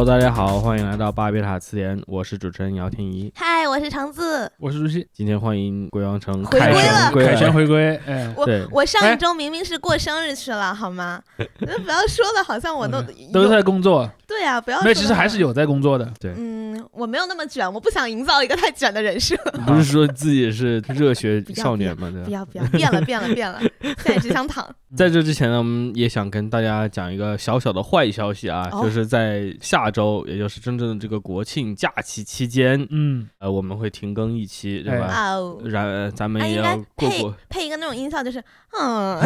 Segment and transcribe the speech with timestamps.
[0.00, 3.30] Hello，大家好，欢迎来到巴别塔词典，我是主持人姚天怡。
[3.36, 4.50] 嗨，我是橙子。
[4.58, 11.20] 我是朱熹，今天欢迎鬼王城回归了凯旋回归，哎，我对我上哎一周明明是过生日去了，好吗？
[11.60, 16.10] 那不要说的好像我都都在工作，对啊，不要说没有，得其实还是有在工作的。
[16.18, 19.36] 对，嗯，我没有那么卷，我不想营造一个太卷的人设。
[19.66, 22.08] 不是说自己是热血少年吗？
[22.14, 22.24] 对？
[22.24, 24.66] 不要不要，变了变了变了，现在只想躺。
[24.96, 35.34] 在这之前呢，我们也想跟大家讲一个小小的坏消息啊，哦就是在下周，也就是真正的这个国庆假期期间，嗯，呃，我们会停更一期，对吧？
[35.34, 38.42] 哦，然呃咱们也要过配过，配一个那种音效，就是
[38.78, 39.18] 嗯，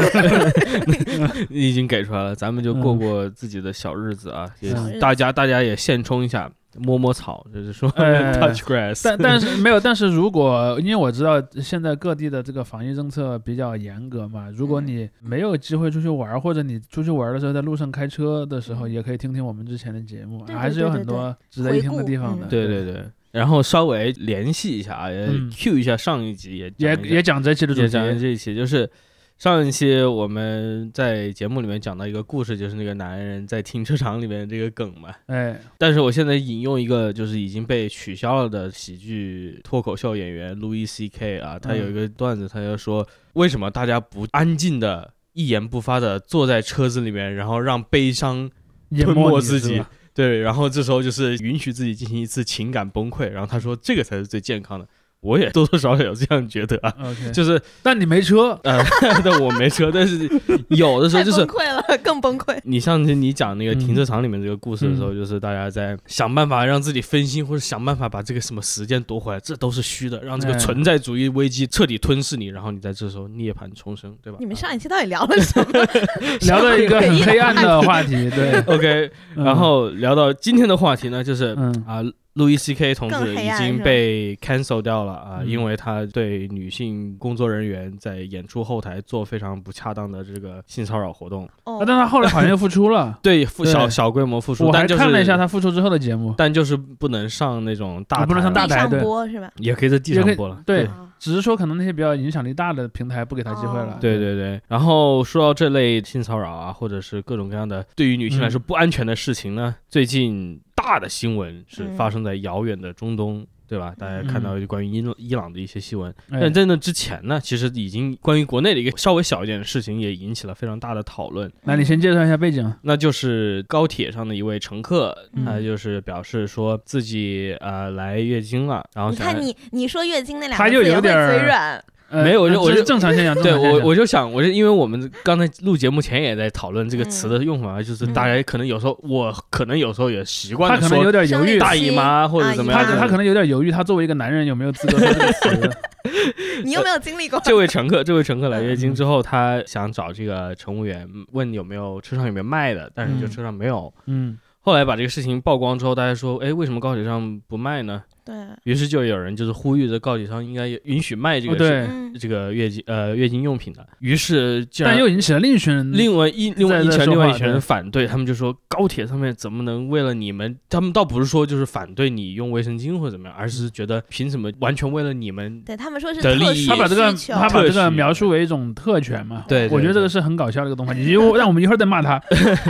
[1.51, 22.47] 你已经给出来了，咱们就过嗯过自己的小日子啊，也大家大家也现充一下，摸摸草，就是说哎 touch grass，但但是没有，但是如果因为我知道现在各地的这个防疫政策比较严格嘛，如果你没有机会出去玩儿，或者你出去玩儿的时候在路上开车的时候，也可以听听我们之前的节目，对对还是有很多值得一听的地方的。
[22.47, 22.85] 对对。
[22.85, 23.03] 对，
[23.33, 25.51] 然后稍微联系一下啊，也嗯。
[25.51, 28.89] Q 一下上一集也也也讲这期的主题，也讲这一期，就是
[29.37, 35.13] 上一期我们在节目里面讲到一个故事，就是那个男人在停车场里面这个梗嘛。
[35.27, 48.49] 哎，但是我现在引用一个就是已经被取消了的喜剧脱口秀演员 Louis C K 啊，他有一个段子，他就说为什么大家不安静的一言不发的坐在车子里面，然后让悲伤
[48.91, 49.83] 吞淹没自己
[50.15, 54.89] 对，然后这时候就是允许自己进行一次情感崩溃，然后他说这个才是最健康的。
[55.25, 58.79] 我也多多少少有这样觉得啊， OK，就是但你没车，呃，
[59.25, 60.29] 但我没车，但是
[60.69, 62.57] 有的时候就是崩溃了，更崩溃。
[62.65, 70.59] 你上次你讲那个停嗯车场里面这个故事的时候，就是大家在想办法让自己分心，或者想办法把这个什么时间夺回来，这都是虚的，让这个哎。
[70.59, 74.39] 存在主义危机彻底吞噬你，然后你在这时候涅槃重生，对吧？
[74.41, 75.87] 你们上一期到底聊了什么？
[76.47, 78.61] 聊了一个很黑暗的话话题，对？
[78.75, 79.45] OK，嗯。
[79.45, 81.85] 然后聊到今天的话题呢，就是嗯。
[81.87, 82.03] 啊，
[82.35, 85.49] 路易 C K 同志已经被 cancel 掉了啊，嗯。
[85.49, 91.79] 因为他对女性工作人员在演出后台做非常不恰当的这个性骚扰活动，哦。
[91.79, 93.73] 啊但他后来好像又复出了， 对，复对。
[93.73, 99.01] 小小规模复出，我还看了一下他复出之后的节目，但就是不能上那种大不能上大台对。
[99.01, 99.51] 播是吧？
[99.59, 100.63] 也可以在地上播了。
[100.67, 103.99] 对啊只是说可能那些比较影响力大的平台不给他机会了哦。
[103.99, 108.65] 对对对，然后说到这类性骚扰啊，或者是各种各样的对于女性来说嗯。
[108.67, 111.97] 不安全的事情呢，最近大的新闻是嗯。
[111.97, 113.95] 发生在遥远的中东，对吧？
[113.99, 116.39] 大家看到关于伊伊朗的一些新闻，哎。
[116.41, 122.73] 但在那之前呢，其实已经关于国内的一个稍微小一点的事情也引起了非常大的讨论，那你先介绍一下背景。
[122.83, 125.45] 那就是高铁上的一位乘客，嗯。
[125.45, 131.85] 他就是表示说自己呃来月经了，然后想你看你你说月经那两他就个字也会有点儿嘴软，呃
[132.23, 133.35] 没有我就我就正常现象。
[133.43, 142.85] 对我，我就想，我就因为我们刚才录节目前也在讨论这个词的用法，就是嗯大家可能有时候，我可能有时候也习惯的他可能有说点犹豫，大姨妈或者怎么样。
[142.85, 145.71] 他他可能有点犹豫，他作为一个男人有没有资格说这个词？
[146.65, 147.41] 你有没有经历过？
[147.45, 153.93] 这位乘客，这位乘客来月经嗯之后，他想找这个乘务员问有没有车上有没有卖的，但是就嗯车上没有。
[154.07, 158.03] 嗯，后来把这个事情曝光之后，大家说，哎，为什么高铁上不卖呢？
[158.25, 163.87] 对，于是就有人就是呼吁着高铁上应该允许卖这个、哦对，嗯，这个月经呃月经用品的。
[163.99, 175.61] 于是竟然但又引起了另一群人另外一另外一群另外一群人反对，他们就说高铁上面怎么能为了你们，他们倒不是说就是反对你用卫生巾或者怎么样，而是觉得凭什么完全为了你们？
[175.61, 179.45] 对他们说是的利益他把这个他把这个描述为一种特权嘛？
[179.47, 181.01] 对对我觉得这个是很搞笑的一个东西。
[181.01, 182.23] 你就让我们一会儿再骂他。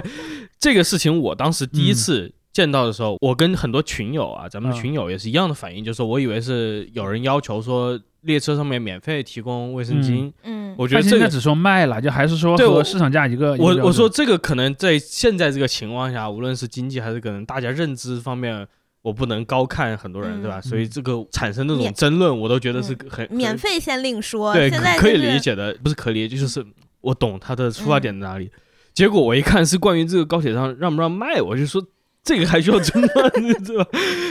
[0.59, 11.11] 这个事情我当时第一嗯次见到的时候，我跟很多群友啊，咱们群友也是一样的反应，就是我以为是有人要求说列车上面免费提供卫生巾，嗯，我觉得这个。
[11.11, 13.57] 他现在只说卖了，就还是说对我和市场价一个。
[13.59, 18.67] 我我说这个可能在现在这个情况下，无论是经济还是可能大家认知方面，
[19.03, 20.61] 我不能高看很多人，嗯对吧？
[20.61, 26.65] 嗯所以这个产生那种争论，我都觉得是很很免费先另说，对，现在可以理解的，不是可理解，就是
[27.01, 28.49] 我懂他的出发点在哪里。
[28.95, 31.85] 结果我一看是关于这个高铁上让不让卖，我就说
[32.25, 33.31] 这个还需要争论，
[33.63, 33.87] 对吧？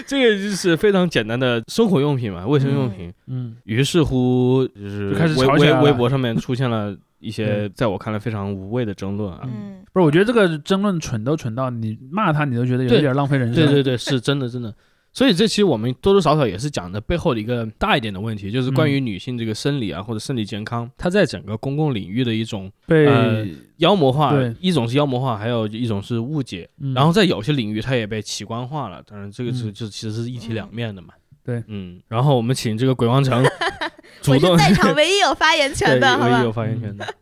[0.08, 3.14] 这个就是非常简单的生活用品嘛， 卫生用品。
[3.28, 9.42] 嗯，于是乎，就是就开始微博上面出现了一些在我看来非常无谓的争论啊。
[9.44, 13.64] 嗯，不是，我觉得这个争论蠢都蠢到你骂他，你都觉得有一点浪费人生。
[13.64, 14.74] 对对对，是真的真的。
[15.14, 23.46] 所以这期我们多多少少也是讲的背后的一个大一点的问题，就是关于女性这个生理啊或者生理健康，它在整个公共领域的一种被、呃
[23.78, 26.70] 妖魔化对，一种是妖魔化，还有一种是误解。
[26.80, 29.04] 嗯然后在有些领域，它也被奇观化了。
[29.06, 31.14] 当然，这个是嗯就其实是一体两面的嘛。
[31.44, 32.02] 对嗯。
[32.08, 33.44] 然后我们请这个鬼王城
[34.22, 36.44] 主动我是在场唯一有发言权的， 好吧唯一？
[36.44, 37.06] 有发言权的。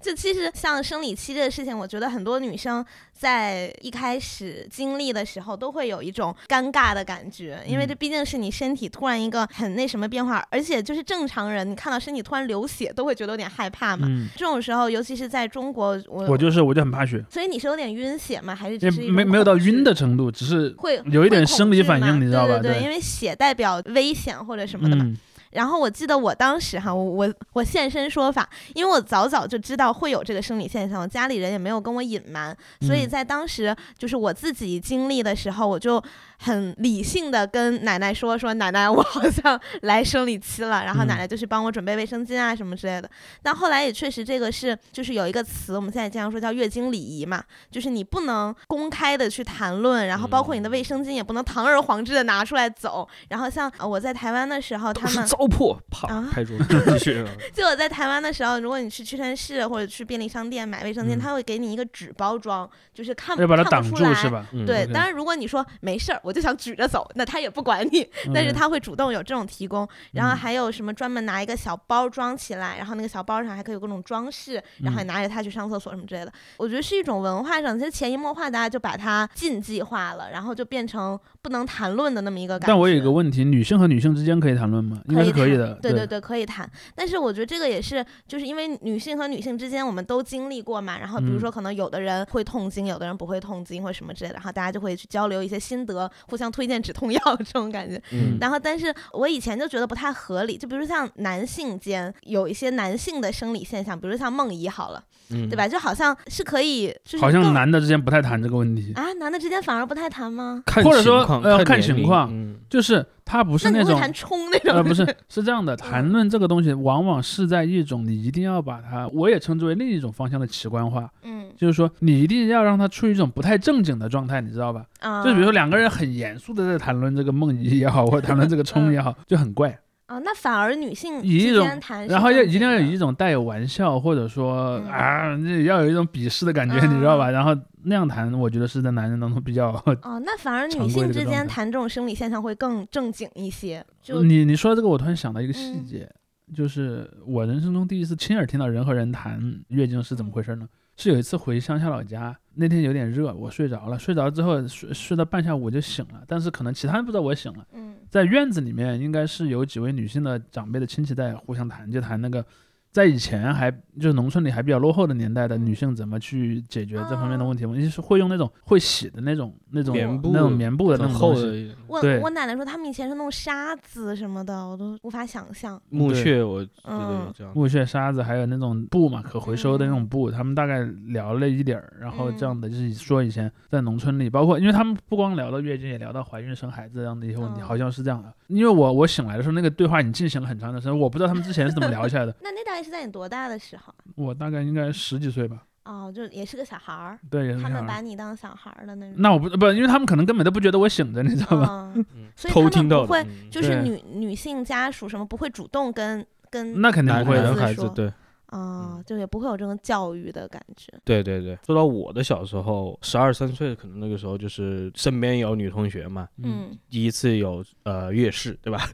[0.00, 14.06] 就其实像生理期这个事情，我觉得很多女生在一开始经历的时候都会有一种尴尬的感觉，因为嗯这毕竟是你身体突然一个很那什么变化，而且就是正常人，你看到身体突然流血都会觉得有点害怕嘛。
[14.08, 18.54] 嗯，这种时候，尤其是在中国，我我就是我就很怕血，所以你是有点晕血吗？
[18.54, 25.04] 还是是没没有到晕的程度，只是会有一点生理反应你知道吧对对对，对因为血代表危险或者什么的嘛。
[25.04, 25.16] 嗯
[25.52, 36.02] 然后我记得我当时哈，我我我现身说法，因为我早早就知道会有这个生理现象，我家里人也没有跟我隐瞒，所以嗯在当时就是我自己经历的时候，我就
[36.42, 43.08] 很理性的跟奶奶说说，奶奶我好像来生理期了，然后奶嗯奶就去帮我准备卫生巾啊什么之类的。
[43.42, 53.08] 但后来也确实这个是就是有一个词，我们现在经常说叫月经礼仪嘛，就是你不能公开的去谈论，然后包括你的卫生巾也不能堂而皇之的拿出来走。
[53.28, 57.24] 然后像呃我在台湾的时候，他们糟粕，啪啊拍桌子继续。
[57.54, 64.28] 就我在台湾的时候，如果你去屈臣氏或者去便利商店买卫生巾，嗯他会给你一个纸包装，就是看要把它看挡不出来住是？
[64.28, 64.46] 吧？
[64.52, 69.86] 嗯对当然如果你说没事儿，我就想举着走，那他也不管你，但是他会主动有这种提供。
[70.12, 76.32] 然后嗯还有什么专门拿一个小包装起来，然后那个小包上还可以有各种装饰，然后拿着它去上厕所什么之类的。
[76.56, 82.66] 我觉得是一种文化上，其实潜移默化大家就把它禁忌化了，然后就变成不能谈论的那么一个感觉。
[82.68, 85.00] 但我有一个问题，女性和女性之间可以谈论吗？
[85.08, 85.74] 应该是可以谈的。
[85.82, 86.68] 对对对，可以谈。
[86.94, 98.00] 但是我觉得这个也是，就是因为女性和女性之间我们都经历过嘛，然后比如嗯说可能有的人会痛经，有的人不会痛经或什么之类的，然后大家就会去交流一些心得，互相推荐止痛药 这种感觉。
[98.12, 105.66] 嗯然后，但是我以前就觉得不太合理，就比如像男性间有一些男性的生理现象，比如像梦遗好了，嗯对吧？
[105.68, 110.62] 就好像是可以，就是好像男的之间不太谈这个问题，啊，男的之间反而不太谈吗？
[110.66, 114.74] 看或者说情况呃看情况嗯就是他不是那种那你会谈冲那种？
[114.74, 124.84] 呃，不是，是这样的， 谈论这个东西，往往是在一种你一定要把它，我也称之为另一种方向的奇观化，嗯就是说你一定要让它处于一种不太正经的状态，你知道吧？
[125.00, 129.78] 啊，就比如说两个人很严肃的在谈论这个梦遗也好，或者谈论这个冲也好，就很怪。
[130.12, 137.30] 啊，那反而女性以一种之间谈是然后要一定要有一种带有玩笑，或者说嗯啊，这要有一种鄙视的感觉，你知道吧？
[137.30, 139.70] 然后那样谈，我觉得是在男人当中比较。
[140.02, 143.82] 哦，那反而女性之间谈这种生理现象会更正经一些。
[144.02, 146.06] 就你你说这个，我突然想到一个细嗯节，
[146.54, 150.68] 就是我人生中第一次亲耳听到人和人谈月经是怎么回事呢？
[150.94, 162.44] 是有一次回乡下老家，那天有点热，我睡着了，睡着之后睡睡到半下午我就醒了，但是可能其他人不知道我醒了，嗯在院子里面应该是有几位女性的长辈的亲戚在互相谈，就谈那个。
[162.92, 167.64] 在以前还就是农村里还比较落后的年代的嗯女性怎么去解决这方面的问题？
[167.64, 175.80] 我就是会用那种会洗的那种那种棉布那种棉布的那很种，厚的我我奶奶说他们以前是弄沙子什么的，我都无法想象。
[175.90, 177.52] 对木屑，我觉得嗯有这样。
[177.54, 188.30] 木屑、沙子，还有那种布嘛，可回收的那种布，他们大概聊了一点儿，然后这样的就是说以前在农村里，包括因为他们不光聊到月经，也聊到怀孕、生孩子这样的一些问题，嗯好像是这样的。
[188.48, 192.34] 因为我我醒来的时候，那个对话已经进行了很长的时间，我不知道他们之前是怎么聊起来的。
[192.42, 193.94] 那那大概是在你多大的时候？
[194.16, 199.14] 我大概应该十几岁吧，哦，就也是个小孩儿，对，也是他们把你当小孩儿的那种。
[199.18, 201.92] 那我不不，因为他们可能根本都不觉得我醒着，你知道吧？
[202.34, 208.12] 所以他们偷听到不会就是对女女性家属什么不会主动跟跟那肯定会的孩子说对
[208.52, 210.92] 啊，就也不会有这种教育的感觉。
[211.04, 211.58] 对对对。
[211.66, 218.86] 说到我的小时候，十二三岁，可能那个时候就是身边有女同学嘛，嗯，嗯，第一次有呃月事，对吧？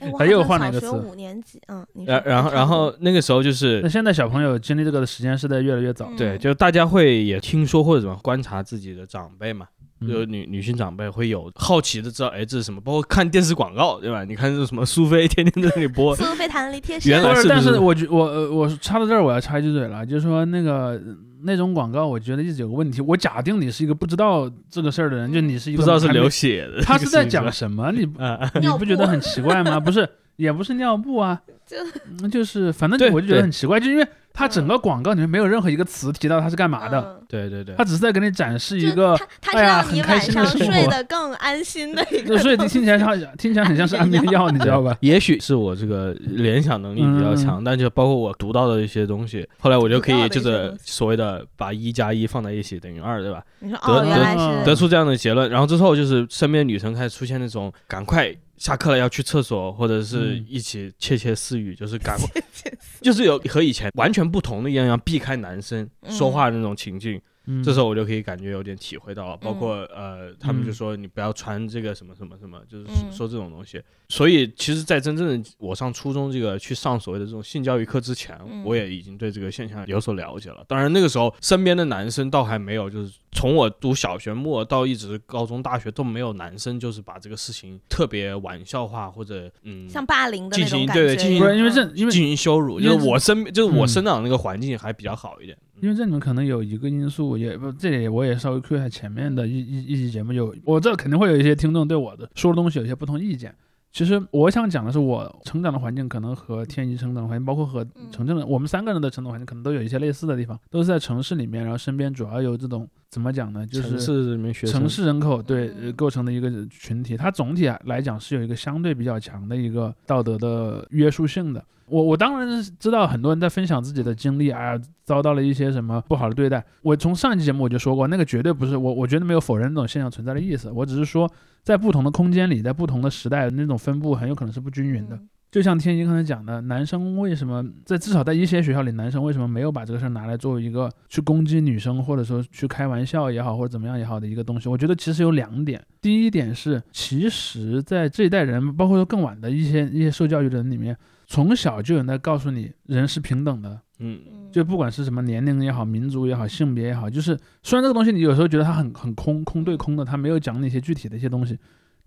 [0.00, 9.66] 我哎，我还又换了一个词五年级，嗯，然然后然后那个时候就是那现在小朋友经历这个的时间是在越来越早，对，嗯就大家会也听说或者怎么观察自己的长辈嘛，
[10.06, 12.80] 就嗯女女性长辈会有好奇的知道，哎，这是什么？
[12.80, 14.24] 包括看电视广告，对吧？
[14.24, 21.00] 你看这什么苏菲天天在那里播，苏菲弹力贴身，原来是不是但是我觉我呃我插到这儿，我要插一句嘴了，就是说那个
[21.42, 23.00] 那种广告，我觉得一直有个问题。
[23.00, 27.90] 我假定你是一个不知道这个事儿的人，就你是一个不知道是流血的，他是在讲什么？
[27.92, 29.80] 你啊 啊，你不觉得很奇怪吗？
[29.80, 31.76] 不是，也不是尿布啊，就
[32.22, 34.06] 嗯就是反正对我就觉得很奇怪，就因为
[34.38, 34.68] 它整嗯。
[34.68, 37.26] 个广告里面没有任何一个词提到它是干嘛的，嗯。
[37.28, 37.74] 对对对。
[37.76, 40.72] 它，只是在给你展示一个他他是哎呀让你很开晚上心的生活。
[40.74, 44.96] 睡得更安心的一个，所以听起来像听起来很像是安眠药， 你知道吧？
[45.00, 53.42] 也许是我这个联想能力比较强，但就包括我读到的一些东西，后来我就可以就是所谓的把一加一放在一起等于二，对吧？
[53.58, 62.42] 你说得哦，原来得是得出这样的结论，然后之后就是身边女生开始出现那种赶快下课了要去厕所，或者是嗯一起窃窃私语，就是赶快，
[63.00, 67.20] 就是有和以前完全不同的一样，要避开男生说话的那种情境。
[67.50, 73.82] 嗯这时候我就可以感觉有点体会到了，包括嗯呃，他们就嗯说你不要穿这个什么什么什么，就是说这种东西。
[74.10, 80.62] 所以其实，在真正的我上初中这个去上所谓的这种性教育课之前，嗯我也已经对这个现象有所了解了。
[80.68, 95.56] 当然那个时候身边的男生倒还没有，就是从我读小学末到一直高中、大学都没有男生就是把这个事情特别玩笑化或者嗯像霸凌的进行那种感觉对进行因为这嗯因为进行羞辱，因为就是我身就是我嗯生长的那个环境还比较好一点。
[95.80, 103.54] 因为这里面可能有一个因素，也不这里我也稍微 Q 一下前面的一一一期节目就，我这肯定会有一些听众对我的说的东西有些不同意见。
[103.92, 121.64] 其实我想讲的是，我成长的环境可能和天一成长的环境，包括和嗯程正的，我们三个人的成长环境可能都有一些类似的地方，都是在城市里面，然后身边主要有这种怎么讲呢，就是城市里面学城市人口对构成的一个群体，它总体来讲是有一个相对比较强的一个道德的约束性的。
[121.86, 126.62] 我我当然知道很多人在分享自己的经历啊，遭到了一些什么不好的对待。
[126.82, 130.70] 我从上一期节目我就说过，那个绝对不是我，我觉得没有否认那种现象存在的意思。
[130.70, 131.30] 我只是说，
[131.62, 135.16] 在不同的空间里，在不同的时代，那种分布很有可能是不均匀的。
[135.16, 144.68] 嗯就像天一刚才讲的，男生为什么在至少在一些学校里，男生为什么没有把这个事儿拿来作为一个去攻击女生，或者说去开玩笑也好，或者怎么样也好的一个东西？
[144.68, 145.82] 我觉得其实有两点。
[146.02, 150.94] 第一点是，其实，在这一代人，包括说更晚的一些一些受教育的人里面，
[151.26, 161.58] 从小就有人在告诉你，人是平等的，嗯嗯就不管是什么年龄也好，民族也好，性别也好，就是虽然这个东西你有时候觉得它很很空空对空的，它没有讲那些具体的一些东西，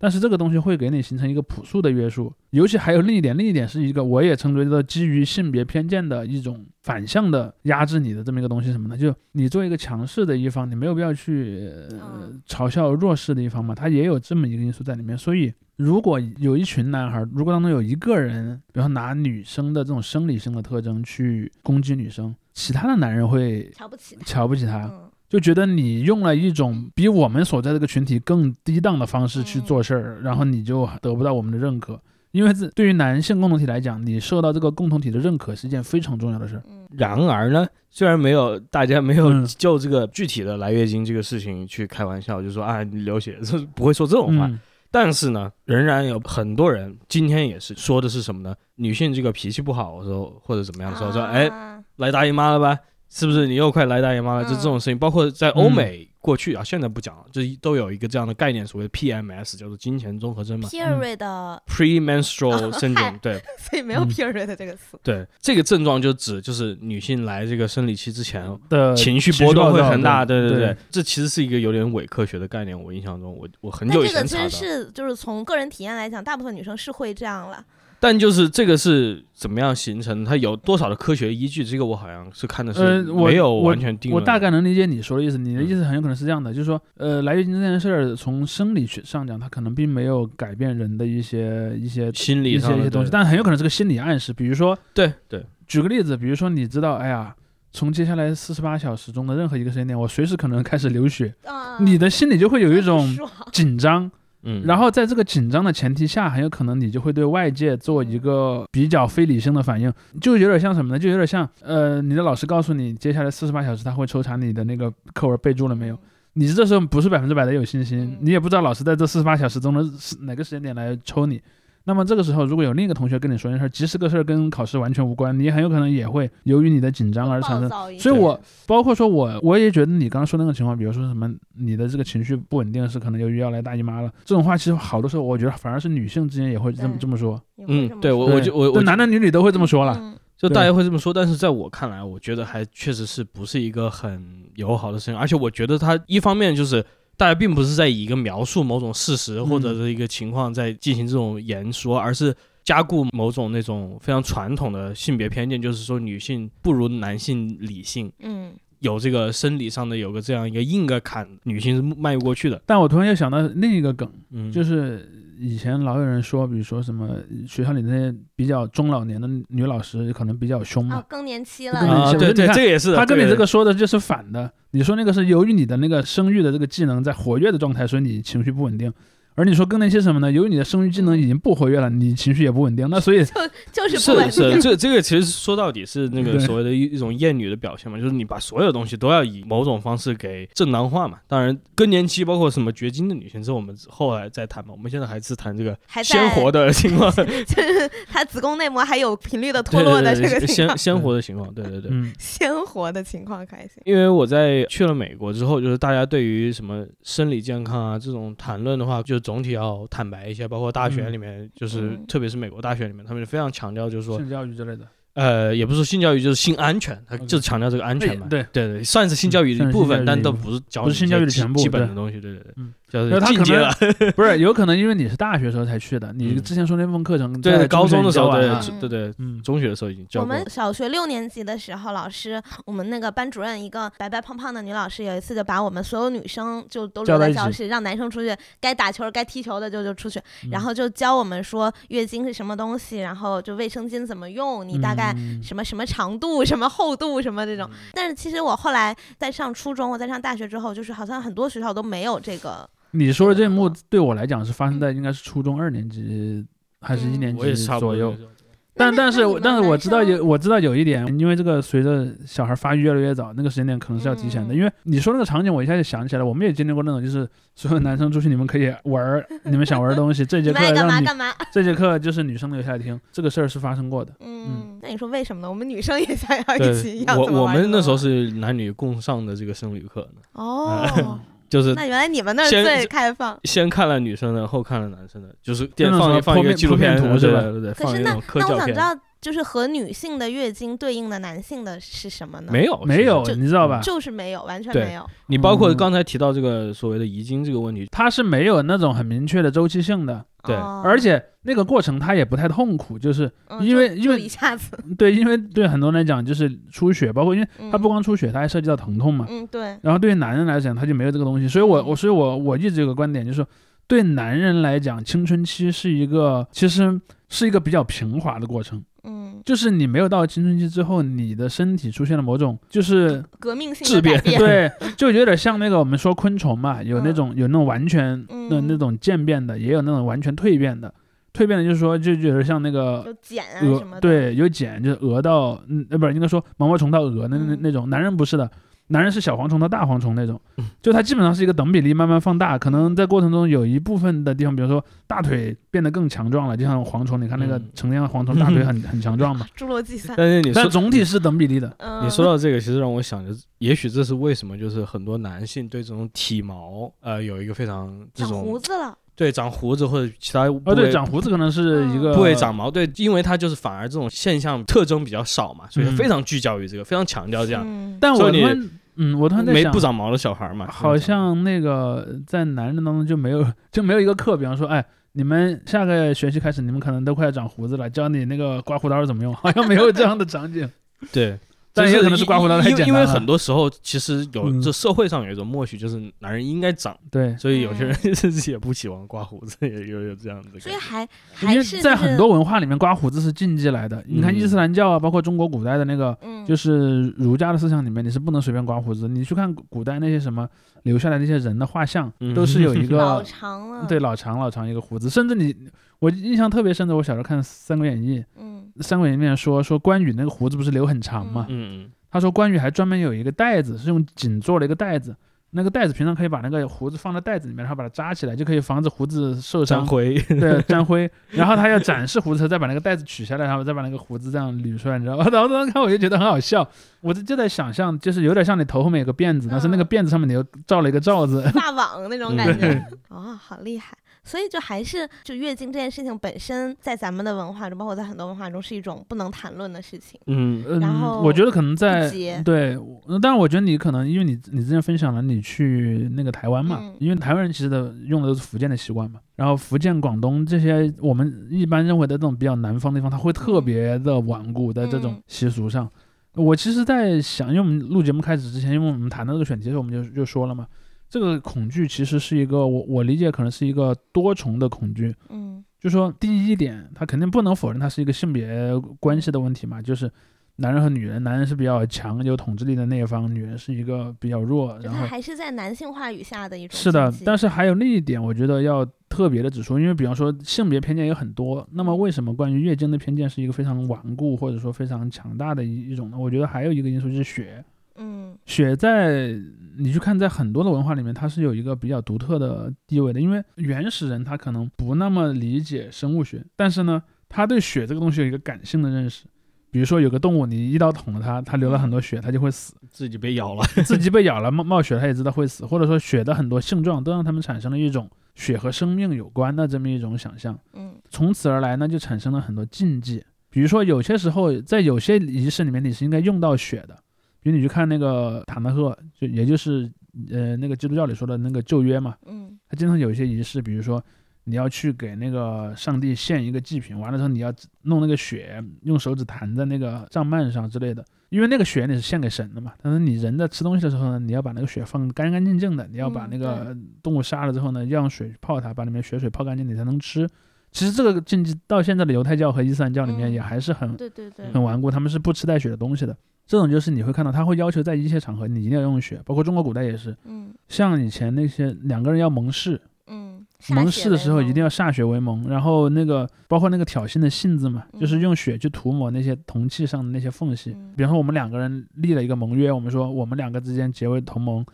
[0.02, 2.34] 但是这个东西会给你形成一个朴素的约束。
[2.50, 8.98] 尤其还有另一点，另一点是一个我也称之为的基于性别偏见的一种反向的压制你的这么一个东西，什么呢？
[8.98, 15.16] 就你作为一个强势的一方，你没有必要去、呃嗯嘲笑弱势的一方嘛，它也有这么一个因素在里面。
[15.16, 31.98] 所以如果有一群男孩，如果当中有一个人，比方拿女生的这种生理性的特征去攻击女生，其他的男人会瞧不起他，瞧不起他，嗯就觉得你用了一种比我们所在这个群体更低档的方式去做事儿，然后你就得不到我们的认可。
[32.32, 36.62] 因为这对于男性共同体来讲，你受到这个共同体的认可是一件非常重要的事儿。
[36.68, 44.46] 嗯然而呢，虽然没有大家没有嗯就这个具体的来月经这个事情去开玩笑，就说啊你流血， 这不会说这种话。
[44.46, 44.60] 嗯
[44.90, 48.54] 但是呢，仍然有很多人今天也是说的是什么呢？
[48.74, 52.78] 女性这个脾气不好的时候，或者怎么样的时候，说哎啊来大姨妈了吧？
[53.14, 54.44] 是不是你又快来大姨妈了？
[54.44, 63.20] 就这种事情，包括在欧美过去啊，现在不讲了，就都有一个这样的概念，所谓的 PMS，叫做金钱综合征嘛 period 的，，premenstrual syndrome。
[63.20, 64.98] 对所以没有嗯 period 这个词。
[65.02, 72.80] 对，这个症状就指就是女性来这个生理期之前的情绪波动会很大，对对对，这其实是一个有点伪科学的概念。
[72.80, 77.62] 我印象中，我我很久以但这个其实是就是从个人体验来讲，大部分女生是会这样了。
[78.02, 81.64] 但就是这个是怎么样形成，它有多少的科学依据？
[81.64, 84.20] 这个我好像是看的是没有完全定论的。
[84.20, 94.32] 我大概能理解你说的意思，你的嗯意思很有可能是这样的，就是说，呃，来月经这件事儿，从生理学上讲，它可能并没有改变人的一些一些心理一上的对些一些东西，但很有可能是个心理暗示。
[94.32, 97.32] 比如说，对对，举个例子，比如说你知道，哎呀，
[97.70, 103.16] 从接下来四十八小时中的任何一个时间点，我随时可能开始流血，啊你的心里就会有一种
[103.52, 104.10] 紧张，
[104.44, 110.98] 嗯，然后在这个紧张的前提下，很有可能你就会对外界做一个比较非理性的反应，就有点像什么呢？
[110.98, 115.98] 就有点像，呃，你的老师告诉你，接下来四十八小时他会抽查你的那个课文备注了没有。
[116.34, 119.84] 你这时候不是百分之百的有信心嗯，你也不知道老师在这四十八小时中的
[120.22, 121.40] 哪个时间点来抽你。
[121.84, 127.68] 那么这个时候，如果有另一个同学跟你说件事儿，即使这个事儿跟考试完全无关，你很有可能也会由于你的紧张而产生。
[127.98, 140.16] 所以点我包括说我我也觉得你刚刚说那个情况，比如说什么你的这个情绪不稳定是可能由于要来大姨妈了，这种话其实好多时候我觉得反而是女性之间也会这么这么说，嗯，对我我就我我男男女女都会这么说了。
[140.34, 144.20] 就大家会这么说，但是在我看来，我觉得还确实是不是一个很
[144.56, 146.84] 友好的事情，而且我觉得它一方面就是
[147.16, 158.52] 大家并不是在以一个描述某种事实或者是一个情况在进行这种言说，而是加固某种那种非常传统的性别偏见，就是说女性不如男性理性，嗯。
[158.80, 162.60] 有这个生理上的有个这样一个硬个坎，女性是迈不过去的。
[162.66, 165.08] 但我突然又想到另一个梗，嗯，就是
[165.38, 174.50] 以前老有人说，比如说什么学校里那些比较中老年的女老师可能比较凶嘛啊，，更年期了啊，对对，这个也是，他跟你这个说的就是反的。
[174.72, 178.92] 你说那个是由于你的那个生育的这个技能在活跃的状态，所以你情绪不稳定。
[179.34, 180.30] 而你说更年期是什么呢？
[180.30, 183.24] 由于你的生育机能已经不活跃了，你情绪也不稳定，那所以
[183.72, 184.32] 就是不稳定。
[184.32, 191.18] 是是，这这个其实说到底是那个所谓的一一种厌女的表现嘛， 就是你把所有东西都要以某种方式给正当化嘛。
[191.26, 194.72] 当然，更年期包括什么绝经的女性，这我们后来再谈嘛。
[194.72, 201.90] 我们现在还是谈这个还在鲜活的情况， 就是它子宫内膜还有频率的脱对落的这个情况，鲜鲜活的情况，对对对。
[201.90, 203.82] 嗯，鲜活的情况还行。
[203.84, 210.46] 因为我在去了美国之后，就是大家对于什么生理健康啊这种谈论的话，就总体要坦白一些。
[210.46, 218.26] 包括大学里面，就是嗯特别是美国大学里面，他们非常强调，就是说，性教育之类的，呃，也不是说性教育，就是性安全，他就是强调这个安全嘛。
[218.28, 222.20] 对对对，算是性教育的一部分，但都不是教你不是性教育的基全部基本的东西。
[222.20, 223.72] 对对对，嗯就是那他可进阶了。
[224.14, 228.48] 不是有可能因为你是大学时候才去的，你嗯之前说那部分课程对在高中的时候，对
[228.80, 230.44] 对对，嗯，中学的时候已经教我们。
[230.50, 247.68] 小学六年级的时候，老师，我们那个班主任一个白白胖胖的女老师，有一次就把我们所有女生就都留在教室，让男生出去，该打球该踢球的就就出去，嗯然后就教我们说月经是什么东西，然后就卫生巾怎么用，你大概嗯什么什么长度、什么厚度、什么这种。
[247.94, 252.68] 但是其实我后来在上初中，我在上大学之后，就是好像很多学校都没有这个。
[252.92, 256.46] 你说的这一幕对我来讲是发生在应该是初中二年级
[256.80, 258.12] 还是一年我也级差不多左右。
[258.12, 258.28] 就是
[258.74, 264.54] 但但是但是我知道有我知道有一点，因为这个随着小孩发育越来越早，那个时间点可能是要提前的。
[264.54, 271.26] 嗯因为你说那个场景，我一下就想起来了，我们也经历过那种，就是所有男生出去，你们可以玩儿你们想玩的东西，这 节课你们爱干嘛让你干嘛。
[271.52, 274.10] 这节课就是女生留下来听，这个事儿是发生过的。
[274.20, 275.50] 嗯，那你说为什么呢？
[275.50, 281.20] 我们女生也想要一起对，要我我怎么玩怎么们那时候玩是男女共上的这个生理课呢，哦，
[281.52, 283.38] 就是那原来你们那儿先最开放。
[283.44, 288.74] 先看了女生的，后看了男生的，就是电放一放一个纪录片图是吧对对对，可是那放一种科教片那我想知。
[288.74, 292.50] 道，就是和女性的月经对应的男性的是什么呢？
[292.52, 293.80] 没有没有，你知道吧？
[293.80, 295.08] 就是没有，完全没有。
[295.28, 309.24] 你包括嗯刚才提到这个所谓的遗精这个问题，它是没有那种很明确的周期性的，对哦而且那个过程它也不太痛苦，就是因为因为一下子，对，因为对很多人来讲就是出血，包括因为它不嗯光出血，它还涉及到疼痛嘛。
[309.30, 313.46] 嗯对，然后对于男人来讲，他就没有这个东西，所以我嗯我所以我我一直有个观点，就是说
[313.86, 324.20] 对男人来讲，青春期是一个其实是一个比较平滑的过程，嗯，就是你没有到青春期之后，你的身体出现了某种就是革命性质变。
[324.38, 330.92] 对，就有点像那个我们说昆虫嘛，有那嗯种有那种完全的嗯那种渐变的，也有那种完全蜕变的。
[331.34, 337.88] 蜕变的就是说，就就有点像那个有茧啊什么蛾，的。，对，有茧，就是蛾到，嗯，呃，不是应该说毛毛虫到蛾那那嗯那种。
[337.88, 338.50] 男人不是的，
[338.92, 347.70] 男人是小蝗虫到大蝗虫那种嗯，就它基本上是一个等比例慢慢放大，可能在过程中有一部分的地方，比如说大腿变得更强壮了，就像蝗虫，你看那个嗯。
[347.74, 350.14] 成年的蝗虫大腿很 很强壮嘛，侏罗纪三。
[350.16, 351.74] 但是你说但总体是等比例的。
[351.78, 358.98] 嗯，你说到这个，其实让我想着，也许这是为什么，就是很多男性对这种体毛，呃，有一个非常这长胡种子了。
[359.14, 380.68] 对长胡子或者其他部哦，对，长胡子可能是一个部位长毛，对，因为它就是反而这种现象特征比较少嘛，所以非常聚焦于这个，非常强调这样，嗯，但我突然，嗯，我突然在想没不，长毛的小孩嘛，好像那个在男人当中就没有就没有一个课，比方说，哎，你们下个学期开始，你们可能都快要长胡子了，教你那个刮胡刀怎么用，好像没有这样的场景。
[381.12, 381.38] 对。
[381.74, 390.68] 但也可能是刮胡刀太因为因为很多时候其实有嗯这社会上有一种默许，就是男人应该长，对，所以有些人自己 也不喜欢刮胡子，也有有这样子的感觉。
[390.68, 394.04] 所以还还是在很多文化里面，刮胡子是禁忌来的。
[394.06, 399.08] 你看嗯伊斯兰教啊，包括中国古代的那个，嗯，就是儒家的思想里面，你是不能随便刮胡子。
[399.08, 400.46] 你去看古古代那些什么
[400.82, 403.86] 留下来那些人的画像，嗯都是有一 老个长了。
[403.88, 405.54] 对，老长老长一个胡子，甚至你
[406.02, 415.14] 我印象特别深的，我小时候看《三国演义》，嗯《三国演义》里面说说关羽那个胡子不是留很长嘛，嗯他说关羽还专门有一个袋子，是用锦做了一个袋子。
[415.54, 419.86] 那个袋子平常可以把那个胡子放在袋子里面，然后把它扎起来，就可以防止胡子受伤。
[419.86, 421.08] 辉，对，沾灰。
[421.28, 425.24] 然后他要展示胡子，再把那个袋子取下来，然后再把那个胡子这样捋出来，你知道吗？
[425.30, 426.66] 然 后当时看我就觉得很好笑，
[427.02, 431.42] 我就就在想象，就是有点像你头后面有个辫子，但是那个嗯辫子上面你又罩了一个罩子。
[431.52, 432.86] 发网那种嗯感对觉。
[433.08, 433.94] 哦，好厉害！
[434.24, 440.20] 所以就还是就月经这件事情本身，在咱们的文化中，包括在很多文化中，是一种不能谈论的事情。
[440.26, 442.10] 嗯嗯，然后我觉得可能在
[442.44, 455.90] 对，我当然我觉得你可能因为你你之前分享了你去那个台湾嘛，嗯因为台湾人其实的用的都是福建的习惯嘛，然后福建、广东这些我们一般认为的这种比较南方的地方，它会特别的顽固在这种嗯习俗上。
[456.34, 460.66] 我其实，在想，因为我们录节目开始之前，因为我们谈到这个选题的时候，我们就就说了嘛，
[461.12, 470.10] 这个恐惧其实是一个我我理解可能是一个多重的恐惧，嗯就说第一点，他肯定不能否认它是一个性别关系的问题嘛，就是
[470.56, 486.18] 男人和女人，男人是比较强有统治力的那一方，女人是一个比较弱，然后还是在男性话语下的一种是的，但是还有另一点，我觉得要特别的指出，因为比方说性别偏见有很多，那么为什么关于月经的偏见是一个非常顽固或者说非常强大的一一种呢？
[486.18, 487.62] 我觉得还有一个因素就是血，
[487.96, 489.38] 嗯血在
[489.78, 499.24] 你去看，在很多的文化里面，它是有一个比较独特的地位的，因为原始人他可能不那么理解生物学，但是呢，他对血这个东西有一个感性的认识。
[499.70, 502.74] 比如说有个动物，你一刀捅了它，它流了很多血，它就会死。
[502.90, 510.58] 自己被咬了，自己被咬了冒冒血，它也知道会死，或者说血的很多性状都让他们产生了一种血和生命有关的这么一种想象。
[510.74, 513.24] 嗯从此而来呢，就产生了很多禁忌。
[513.48, 516.98] 比如说，有些时候在有些仪式里面，你是应该用到血的。
[517.42, 519.90] 比如你去看那个塔纳赫，就也就是
[520.30, 524.02] 呃那个基督教里说的那个旧约嘛，嗯它经常有一些仪式，比如说
[524.44, 527.52] 你要去给那个上帝献一个祭品，完了之后你要
[527.82, 532.72] 弄那个血，用手指弹在那个帐幔上之类的，因为那个血你是献给神的嘛。
[532.80, 540.28] 但是你人在吃东西的时候呢，你要把那个血放干干净净的，你要把嗯那个动物杀了之后呢，要用水泡它，把里面血水泡干净，你才能吃。
[540.70, 546.16] 其实这个禁忌到现在的犹太教和伊斯兰教里面嗯也还是很对对对，很顽固，他们是不吃带血的东西的。
[546.46, 550.52] 这种就是你会看到，他会要求在一些场合你一定要用血，包括中国古代也是，嗯。
[550.68, 560.72] 像以前那些两个人要盟誓，嗯，盟誓的时候一定要要歃血为盟，然后那个包括那个挑衅的信字嘛，就是嗯用血去涂抹那些铜器上的那些缝隙。
[560.72, 560.92] 嗯。
[560.96, 564.64] 比方说我们两个人立了一个盟约，我们说我们两个之间结为同盟，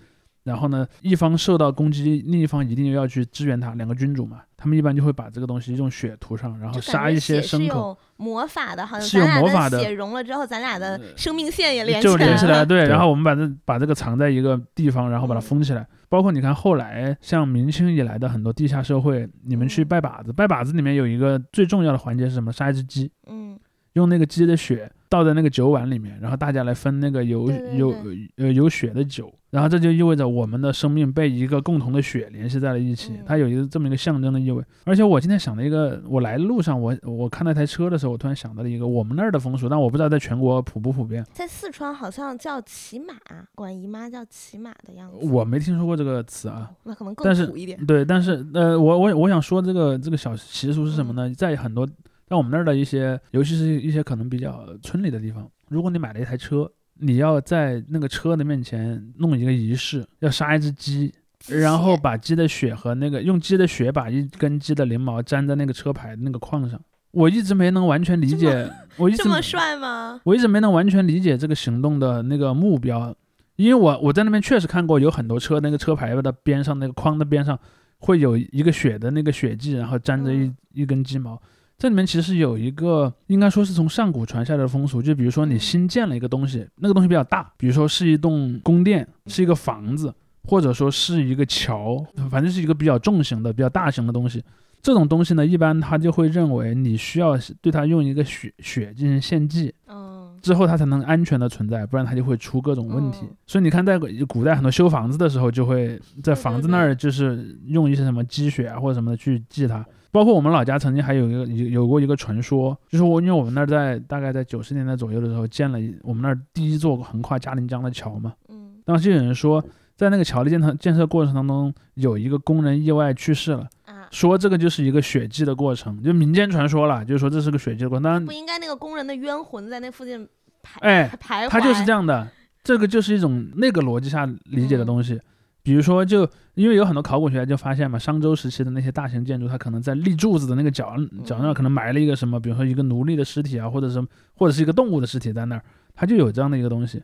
[0.48, 7.96] 然后呢一方受到攻击，另一方一定要去支援他，两个君主嘛，他们一般就会把这个东西用血涂上，然后杀一些牲口。
[8.16, 12.66] 魔法的，好像是有魔法的血融了之后，咱俩的生命线也连就连起来，了。
[12.66, 15.86] 对，对然后我们把这把这个藏在一个地方，然后把它嗯封起来。
[16.08, 22.52] 包括你看后来像明清以来的很多地下社会，你们去嗯拜把子，拜把子里面有一个最重要的环节是什么？
[22.52, 23.56] 杀一只鸡，嗯
[23.92, 27.94] 用那个鸡的血倒在那个酒碗里面，然后大家来分那个有有
[28.36, 34.62] 呃有血的酒，然后这就意味着我们的生命被一个共同的血联系在了一起，嗯它有一个这么一个象征的意味。
[34.84, 41.24] 而且我今天想了一个，我来的路上我我看那台车的时候，我突然想到了一个我们那儿的风俗，但我不知道在全国普不普遍。
[41.32, 43.14] 在四川好像叫骑马，
[43.54, 45.16] 管姨妈叫骑马的样子。
[45.26, 46.70] 我没听说过这个词啊。
[46.84, 47.84] 那可能更土一点。
[47.86, 51.32] 对，但是呃，我我我想说这个这个小习俗是什么呢？
[51.34, 51.88] 在很多
[52.28, 61.10] 在我们那儿的一些，尤其是一些可能比较村里的地方，如果你买了一台车，你要在那个车的面前弄一个仪式，要杀一只鸡，
[61.48, 66.78] 然后把鸡的血和那个用鸡的血把一根鸡的翎毛粘在那个车牌那个框上。
[67.12, 70.20] 我一直没能完全理解，我一直这么帅吗？
[70.24, 73.16] 我一直没能完全理解这个行动的那个目标，
[73.56, 77.58] 因为我我在那边确实看过有很多车那个车牌的边上那个框的边上
[78.00, 81.40] 会有一个血的那个血迹，然后粘着一、嗯一根鸡毛。
[81.78, 90.12] 这里面其实有一个应该说是从上古传下来的风俗，就比如说你嗯新建了一个东西，那个东西比较大，比如说是一栋宫殿，是一个房子，
[90.42, 94.42] 或者说是一个桥，反正是一个比较重型的、比较大型的东西。
[94.82, 100.07] 这种东西呢，一般他就会认为你需要对它用一个血血进行献祭，嗯
[100.40, 103.20] 之后它才能安全的存在，不然它就会出各种问题。
[103.22, 103.36] 嗯。
[103.46, 109.84] 所以你看，在古代很多修房子的时候，就会在房子那儿就是用一些什么积雪啊或者什么的去祭它。
[110.10, 118.72] 包括我们老家曾经还有一个有有过一个传说，就是我因为我们那儿在大概在九十年代左右的时候建了我们那儿第一座横跨嘉陵江的桥嘛，嗯。
[118.86, 119.62] 当时有人说
[119.96, 128.02] 在那个桥的建成建设过程当中有一个工人意外去世了，啊，说这个就是一个血祭的过程，就民间传说了，就是说这是个血祭的过程。
[128.02, 130.26] 当然不应该那个工人的冤魂在那附近
[130.62, 131.48] 徘哎徘徊？
[131.48, 132.28] 它就是这样的，
[132.62, 135.20] 这个就是一种那个逻辑下理解的嗯东西。
[135.62, 145.62] 比如说，就因为有很多考古学家就发现嘛，商周时期的那些大型建筑，它可能在立柱子的那个角角那儿嗯可能埋了一个什么，比如说一个奴隶的尸体啊，或者什么或者是一个动物的尸体在那儿，
[145.94, 147.02] 它就有这样的一个东西。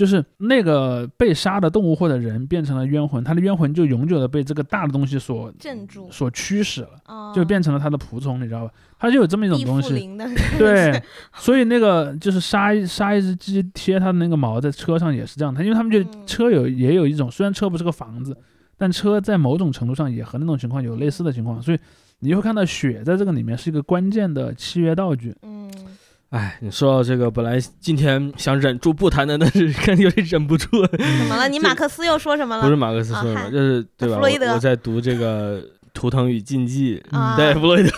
[0.00, 8.72] 就是那个被杀的动物或者人变成了冤魂，他的冤魂就永久的被这个大的东西所镇住，所驱使了，哦就变成了他的仆从，你知道吧？
[8.98, 10.08] 他就有这么一种东西。
[10.56, 11.02] 对，
[11.34, 15.54] 所以那个就是杀一杀一只鸡，贴它的那个毛在车上也是这样。
[15.54, 18.34] 他因为他们觉得嗯车有也有一种，虽然车不是个房子，
[18.78, 21.78] 但车在某种程度上也和那种情况有类似的情况，所以
[22.20, 25.36] 你会看到血在这个里面是一个关键的契约道具。
[25.42, 25.70] 嗯，
[26.30, 30.88] 哎，你说到这个，本来今天想忍住不谈的，但是 看有点忍不住了。
[30.88, 31.48] 怎么了？
[31.48, 32.62] 你马克思又说什么了？
[32.62, 34.14] 不是马克思说的嘛，啊嗨就是对吧？
[34.14, 35.60] 弗洛伊德我我在读这个
[35.92, 37.90] 《图腾与禁忌》，啊对，弗洛伊德，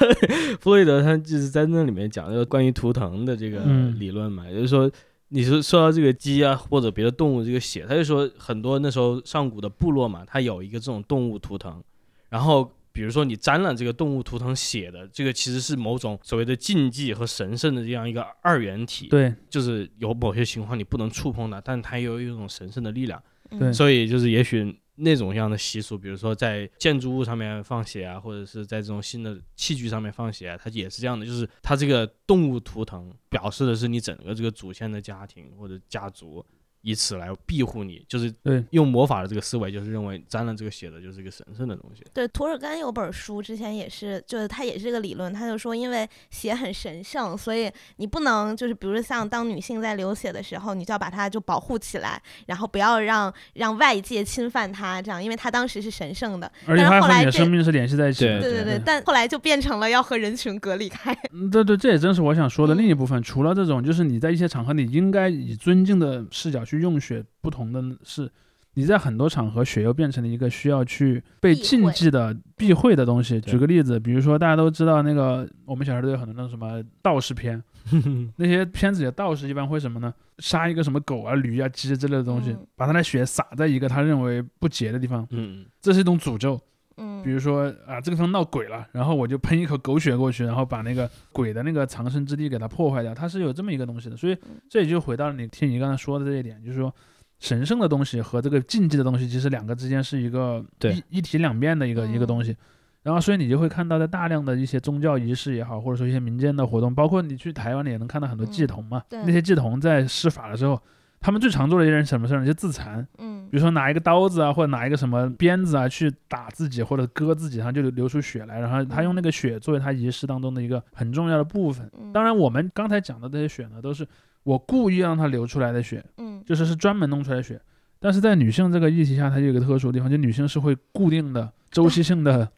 [0.61, 4.90] 弗洛伊德他就是在那里面讲这个关于图腾的这个嗯理论嘛，也就是说，
[5.29, 11.83] 你说说到这个鸡啊或者别的动物这个血，他就说很多那时候上古的部落嘛，它有一个这种动物图腾，
[12.31, 23.22] 然后比如说你沾了这个动物图腾血的，这个其实是某种所谓的禁忌和神圣的这样一个二元体，，对，就是有某些情况你不能触碰它，但它又有一种神圣的力量。
[23.50, 36.44] 嗯对所以就是也许那种样的习俗，比如说在建筑物上面放血啊，或者是在这种新的器具上面放血啊，它也是这样的，就是它这个动物图腾表示的是你整个这个祖先的家庭或者家族。
[36.83, 42.05] 以此来庇护你，就是对用魔法的这个思维，就是认为沾了这个血的就是一个神圣的东西。
[42.12, 56.51] 对，涂尔干有本书，之前也是，就是他也是这个理论，他就说，因为血很神圣，所以你不能就是，比如像当女性在流血的时候，你就要把它就保护起来，然后不要让让外界侵犯它，这样，因为它当时是神圣的。
[56.66, 58.40] 而且它和你的后来这生命是联系在一起的。
[58.40, 61.16] 对对对，但后来就变成了要和人群隔离开。
[61.33, 63.23] 嗯，对对，这也正是我想说的嗯另一部分。
[63.23, 67.25] 除了这种，就是你在一些场合，你应该以尊敬的视角去用血。
[67.41, 68.31] 不同的是，
[68.75, 73.41] 你在很多场合，血又变成了一个需要去被禁忌的避讳的东西。
[73.41, 77.63] 举个例子，比如说大家都知道那个，我们小时候都有很多那种什么道士片，
[78.37, 80.15] 那些片子里的道士一般会什么呢？
[80.39, 86.61] 杀一个什么狗啊、驴啊、鸡之类的东西，嗯把他的血洒在一个他认为不洁的地方，嗯，这是一种诅咒。
[87.03, 94.17] 嗯，比如说啊，这个地方闹鬼了，然后我就喷一口狗血过去，然后把那个鬼的那个藏身之地给它破坏掉，它是有这么一个东西的。
[94.17, 96.95] 所以嗯这也就回到了你听你刚才说的这一点，就是说
[97.41, 102.57] 神圣的东西和这个禁忌的东西，其实两个之间是一个对一一体两面的一个、一个嗯东西。
[103.03, 109.03] 然后，所以你就会看到，在大量的一些宗教仪式也好，或者说一些民间的活动，包括你去台湾，你也能看到很多祭嗯童嘛。
[109.09, 110.81] 对那些祭童在施法的时候，
[111.23, 112.47] 他们最常做的一件什么事儿呢？
[112.47, 113.07] 就自残。
[113.19, 121.89] 嗯比如说拿一个刀子啊，或者拿一个什么鞭子啊去打自己或者割自己，然后就流流出血来，然后他用那个血作为他仪式当中的一个很重要的部分。
[122.01, 124.09] 嗯，当然，我们刚才讲的这些血呢，都是
[124.43, 127.61] 我故意让它流出来的血，嗯就是是专门弄出来的血。
[128.01, 132.49] 但是在女性这个议题下，它就有一个特殊的地方，就女性是会固定的、周期性的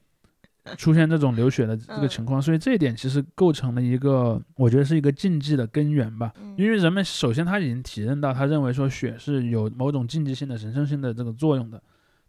[0.79, 6.33] 出现这种流血的这个情况，所以这一点其实构成了一个，我觉得是一个禁忌的根源吧。
[6.41, 11.83] 嗯因为人们首先他已经体认到，他认为说血是有某种禁忌性的、神圣性的这个作用的，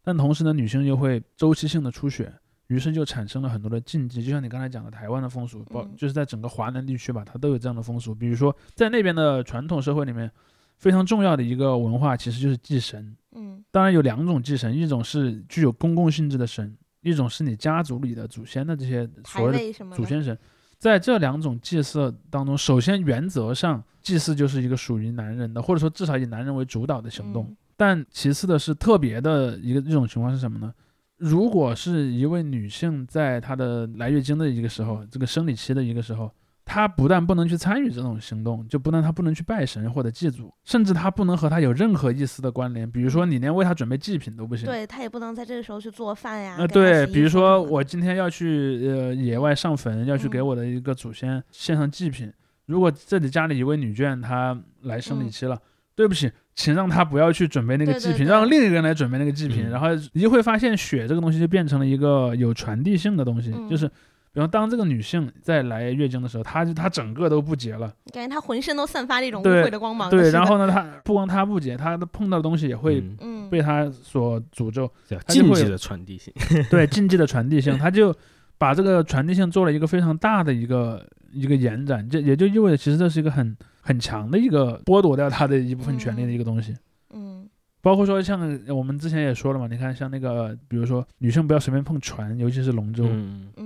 [0.03, 2.33] 但同时呢，女性又会周期性的出血，
[2.67, 4.23] 于是就产生了很多的禁忌。
[4.23, 8.13] 就像你刚才讲的，台湾的风俗，包嗯就是在整个华南地区吧，它都有这样的风俗。
[8.13, 10.29] 比如说在那边的传统社会里面，
[10.77, 13.15] 非常重要的一个文化其实就是祭神。
[13.35, 20.37] 嗯当然有两种祭神，一种是具有公共性质的神，一种是你家族里的祖先的这些所谓的祖先神。
[20.77, 27.45] 在这两种祭祀当中，首先原则上祭祀就是一个属于男人的，或者说至少以男人为主导的行动。
[27.45, 30.73] 嗯但其次的是特别的一个一种情况是什么呢？
[31.17, 36.31] 如果是一位女性在她的来月经的一个时候，这个生理期的一个时候，
[36.65, 42.89] 她不但不能去参与这种行动，就不但他不能去拜神或者祭祖，甚至他不能和他有任何一丝的关联。
[42.89, 44.65] 比如说，你连为他准备祭品都不行。
[44.65, 46.55] 对他也不能在这个时候去做饭呀。
[46.57, 52.33] 呃，对，比如说我今天要去呃野外上坟，要去给嗯我的一个祖先献上祭品。
[52.65, 55.55] 如果这里家里一位女眷她来生理嗯期了，
[55.95, 59.67] 对不起，请让她不要去准备那个祭品，对对对让另一个人来准备那个祭品。
[59.67, 63.87] 嗯然后你就会发现血这个东西就变成了一个有传递性的东西，嗯就是。
[64.35, 70.09] 比方当这个女性在来月经的时候，她就她整个都不洁了，感觉她浑身都散发着一种污对秽的光芒。
[70.09, 73.01] 对，然后呢，她不光她不洁，她碰到的东西也会
[73.49, 74.91] 被她所诅咒，
[75.29, 76.33] 禁忌的传递性。
[76.69, 78.13] 对禁忌的传递性，她就
[78.57, 86.75] 把这个传递性做了一个非常大的一个一个延展，这也就意味着其实这是一个很很强的一个剥夺掉她的一部分权利的一个东西。
[87.13, 87.44] 嗯
[87.85, 93.07] 包括说像我们之前也说了嘛，你看像那个，比如说女性不要随便碰船，尤其是龙舟。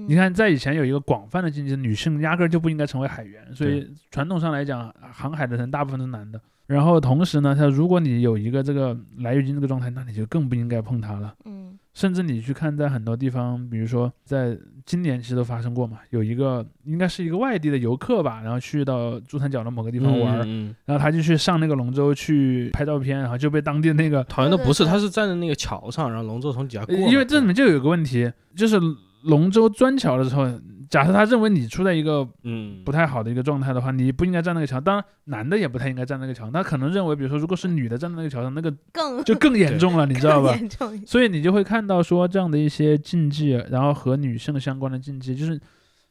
[0.08, 6.42] 你看，在以前有一个广泛的禁忌，女性压根儿就不应该成为海员，所以传统上来讲，航海的人大部分都是男的。
[6.70, 11.34] 然后同时呢，他如果你有一个这个来月经这个状态，那你就更不应该碰它了。
[11.46, 11.58] 嗯
[11.92, 14.56] 甚至你去看，在很多地方，比如说在
[14.86, 26.96] 今年其实都发生过嘛，有一个应该是一个外地的游客吧，然后去到珠三角的某个地方玩儿，嗯，嗯然后他就去上那个龙舟去拍照片，然后就被当地的那个，好像都不是， 他是站在那个桥上，然后龙舟从底下过。
[26.96, 28.80] 因为这里面就有个问题，就是
[29.24, 30.48] 龙舟钻桥的时候，
[30.90, 32.84] 假设他认为你处在一个嗯。
[32.84, 40.58] 不太好的一个状态的话，你不应该站那个桥，当然男的也不太应该站那个桥，他可能认为，比如说如果是女的站在那个桥上，那个 更就更严重了，你知道吧？
[41.06, 45.60] 所以你就会看到说这样的一些禁忌，然后和女性相关的禁忌，就是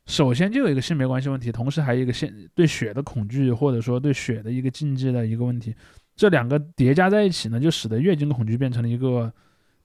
[0.06, 5.74] 首先就有一个性别关系问题，同时还有一个性对血的恐惧，或者说对血的一个禁忌的一个问题，
[6.14, 9.32] 这两个叠加在一起呢，就使得月经恐惧变成了一个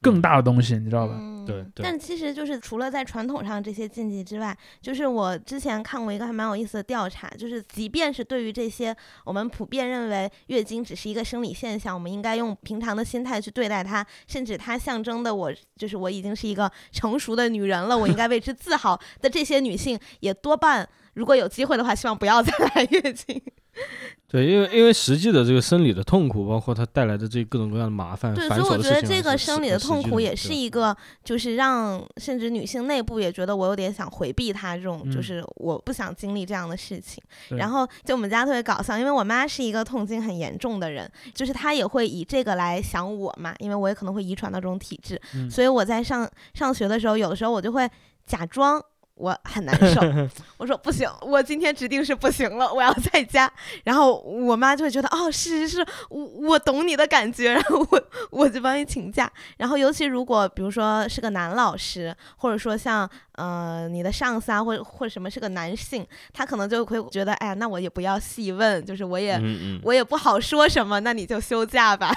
[0.03, 1.15] 更大的东西，你知道吧？
[1.17, 23.41] 嗯对对但其实就是除了在传统上这些禁忌之外，就是我之前看过一个还蛮有意思的调查，就是即便是对于这些我们普遍认为月经只是一个生理现象，我们应该用平常的心态去对待它，甚至它象征的我就是我已经是一个成熟的女人了，我应该为之自豪的这些女性，也多半如果有机会的话，希望不要再来月经。
[24.27, 37.23] 对，因为因为实际的这个生理的痛苦，包括它带来的这各种各样的麻烦、对，所以我觉得这个生理的痛苦也是一个，就是让甚至女性内部也觉得我有点想回避它这种，就嗯是我不想经历这样的事情。
[37.49, 47.87] 对然后就我们家特别搞笑，因为我妈是一个痛经很严重的人，就是她也会以这个来想我嘛，因为我也可能会遗传到这种体质，嗯所以我在上上学的时候，有的时候我就会
[48.25, 48.83] 假装。
[49.15, 50.01] 我很难受，
[50.57, 53.51] 我说不行，我今天指定是不行了，我要在家。
[53.83, 59.31] 然后我妈就会觉得，哦，是是是，我我懂你的感觉， 然后我我就帮你请假。
[59.57, 72.11] 然后尤其如果比如说是个男老师，或者说像呃你的上司啊，或者或者什么是个男性，他可能就会觉得，哎呀，那我也不要细问，就是我也、嗯嗯，我也不好说什么，那你就休假吧。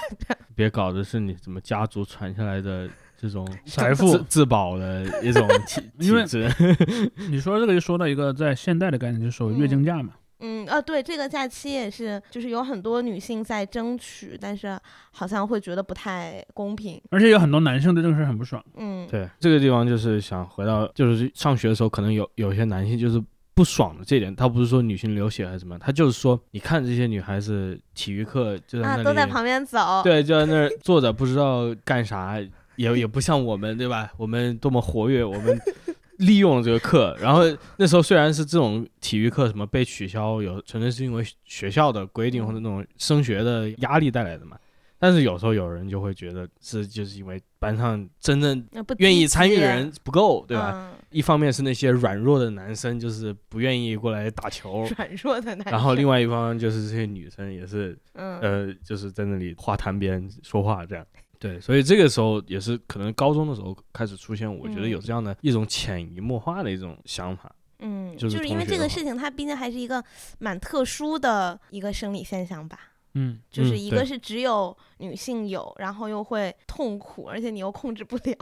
[0.55, 7.11] 别搞的是你怎么家族传下来的这种财富自自保的一种体 因为体质。
[7.29, 10.13] 你说这个就说到一个在现代的概念，就是所谓月经假嘛。
[10.39, 17.01] 嗯啊，对，这个假期也是，就是有很多女性在争取，但是好像会觉得不太公平。
[17.09, 18.63] 而且有很多男生对这个事儿很不爽。
[18.75, 23.19] 嗯，对，这个地方就是想回到，就是上学的时候，可能有有些男性就是
[23.55, 30.03] 不爽的这点，他不是说女性流血还是什么，他就是说，你看这些女孩子体育课就在那都在旁边走。
[30.03, 32.37] 对，就在那儿坐着，不知道干啥，
[32.77, 34.11] 也也不像我们，对吧？
[34.17, 35.59] 我们多么活跃，我们
[36.17, 37.15] 利用了这个课。
[37.19, 37.41] 然后
[37.75, 44.57] 那时候虽然是这种体育课什么被取消，有纯粹是因为学校的规定或者那种升学的压力带来的嘛。
[44.99, 50.71] 但是有时候有人就会觉得是就是因为班上真正愿意参与的人不够，对吧？
[50.73, 55.71] 嗯一方面是那些软弱的男生就是不愿意过来打球， 软弱的男生。
[55.71, 61.05] 然后另外一方就是这些女生也是嗯呃，就是在那里话谈别人说话这样。
[61.39, 67.53] 对，所以这个时候也是可能高中的时候开始出现，我觉得有嗯这样的一种潜移默化的一种想法。
[67.79, 70.03] 嗯，就就是是因为这个事情，它毕竟还是一个
[70.39, 72.79] 蛮特殊的一个生理现象吧。
[73.13, 78.35] 嗯，就是一个是只有女性有，然后又会痛苦，而且你又控制不了。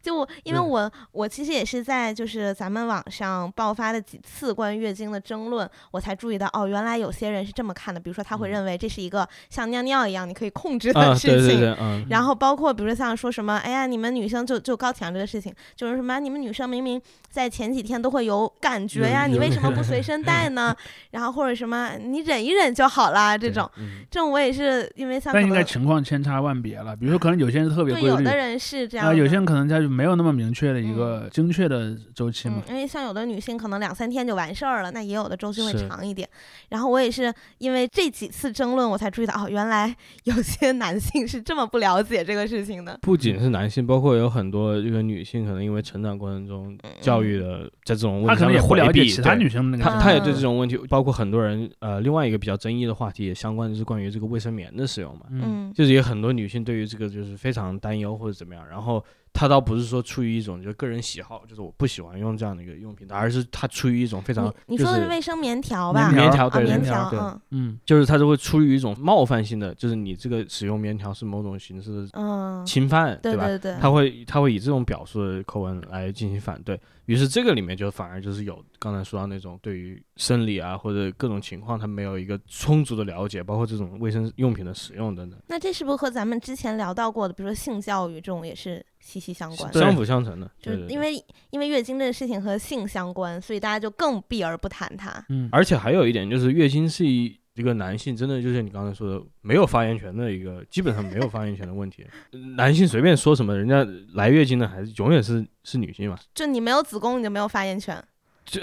[0.00, 8.00] 就我，因为我我其实也是在就是咱们网上爆发的几次关于月经的争论，我才注意到哦，原来有些人是这么看的。
[8.00, 20.74] 比如说他会嗯认为这是一个像尿尿一样你可以控制啊的，事情，对对对，嗯，然后包括比如说像说什么，哎呀，你们女生就就高强这个事情，就是什么你们女生明明在前几天都会有感觉呀，你为什么不随 身带呢？
[21.10, 23.70] 然后或者什么你忍一忍就好啦，这种。
[23.78, 26.94] 嗯这种我也是因为像应该情况千差万别了。
[26.96, 36.28] 比如说，可能有些人特别对规律有的人是这样有些人可能他就没有那么明确的一个精确的周期嘛嗯。，因为像有的女性可能两三天就完事儿了，那也有的周期会长一点。
[36.68, 42.98] 然后我也是因为这几次争论，我才注意到哦，原来有些男性是这么不了解这个事情的。
[43.02, 55.26] 不仅是男性，包括有很多这个女性，可能因为成长过程中教育的在这种问他可能也题上面回避，不了解其他女生的那个他他也对嗯这种问题，包括很多人呃，另外一个比较争议的话题也相关的是关于这个卫生棉的使用嘛。
[55.30, 66.10] 嗯嗯就是有很多女性对于这个就是非常担忧或者怎么样，然后她倒不是说出于一种就个人喜好，就是我不喜欢用这样的一个用品，而是他出于一种非常你你说的是是卫生棉条吧？
[66.10, 73.20] 棉条啊，对棉棉条，对嗯嗯，就是他就会出于一种冒犯性的，就是你这个使用棉条是某种形式的嗯，侵犯，吧？
[73.22, 89.72] 对对对，他会他会以这种表述的口吻来进行反对，于是这个里面就反而就是有刚才说到那种对于生理啊或者各种情况他没有一个充足的了解，包括这种卫生用品的使用等等，那这是不是和咱们之前聊到过的，比如说性教育这种也是息息相关？
[89.72, 90.46] 相辅相成的。
[90.60, 95.12] 就对对对因为因为月经这个事情和性相关，所以大家就更避而不谈它。
[95.28, 102.06] 嗯，而且还有一点就是，月经是一一个男性真的就是你刚才说的没有发言权的一个，基本上没有发言权的问题。
[102.56, 106.16] 男性随便说什么，人家来月经的还是永远是是女性嘛？
[106.34, 108.02] 就你没有子宫，你就没有发言权。
[108.44, 108.60] 就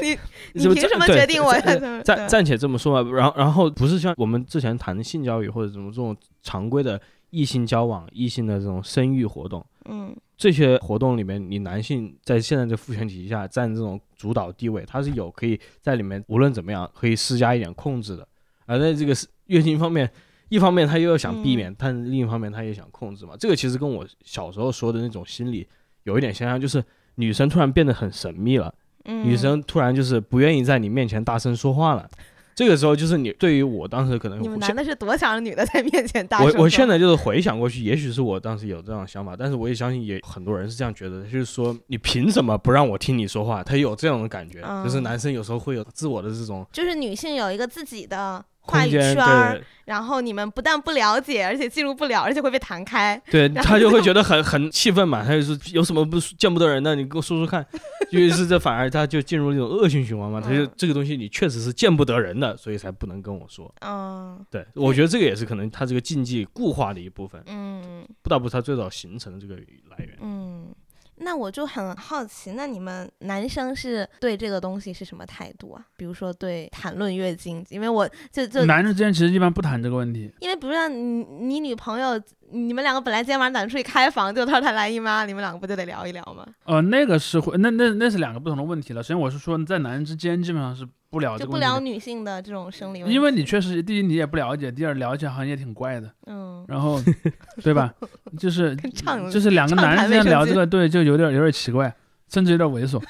[0.00, 0.18] 你
[0.54, 6.98] 你凭什么决定我呀暂暂暂且这么说吧，然后然后不是像我们之前谈的性教育或者什么这种常规的
[7.34, 18.26] 异性交往、异性的这种生育活动，嗯这些活动里面，你男性在现在这父权体系下占这种主导地位，他是有可以在里面无论怎么样可以施加一点控制的。
[18.66, 19.14] 而在这个
[19.46, 20.08] 月经方面，
[20.48, 23.34] 一方面他又要想避免，但另一方面他也想控制嘛。
[23.38, 25.66] 这个其实跟我小时候说的那种心理
[26.04, 26.84] 有一点相像，就是
[27.16, 28.72] 女生突然变得很神秘了。
[29.04, 32.08] 嗯，女生突然就是不愿意在你面前大声说话了。
[32.54, 43.62] 这个时候就是你对于我当时可能你们男的是多想让女的在面前大声我我现在就是回想过去，也许是我当时有这样的想法，但是我也相信也很多人是这样觉得，就是说你凭什么不让我听你说话？
[43.62, 53.20] 他有这样的感觉，就是嗯男生有时候会有自我的这种就是女性有一个自己的话语圈儿，然后你们不但不了解，而且进入不了，而且会被弹开。
[53.30, 57.64] 对， 他就会觉得很很气愤嘛， 他就是有什么不见不得人的，你给我说说看。
[58.10, 63.72] 于是这反而他就进入那种恶性循环嘛，他就嗯这个东西你确实是见不得人的，所以才不能跟我说。
[63.80, 69.54] 嗯对，我觉得这个也是可能他这个禁忌固化的一部分，嗯不得不是他最早形成的这个
[69.90, 70.16] 来源。
[70.20, 70.74] 嗯。
[71.16, 75.84] 那我就很好奇，那你们男生是对这个东西是什么态度啊？
[75.96, 80.30] 比如说对谈论月经，因为我就就男生之间其实一般不谈这个问题。
[80.40, 86.46] 因为比如说你你女朋友，你们两个本来今天晚上打算出去开房，就她说她来姨妈，你们两个不就得聊一聊吗？
[86.64, 89.02] 呃，那个是会，那那那是两个不同的问题了。
[89.02, 97.00] 首先我是说，在男人之间基本上是不聊这就不聊女性的这种生理问题，因为你确实第一你也不了解，第二聊起来好像也挺怪的，嗯，然后
[97.62, 97.94] 对吧？
[98.36, 98.74] 就是
[99.30, 101.94] 就是两个男人之间聊这个，对，就有点有点奇怪，
[102.28, 103.00] 甚至有点猥琐。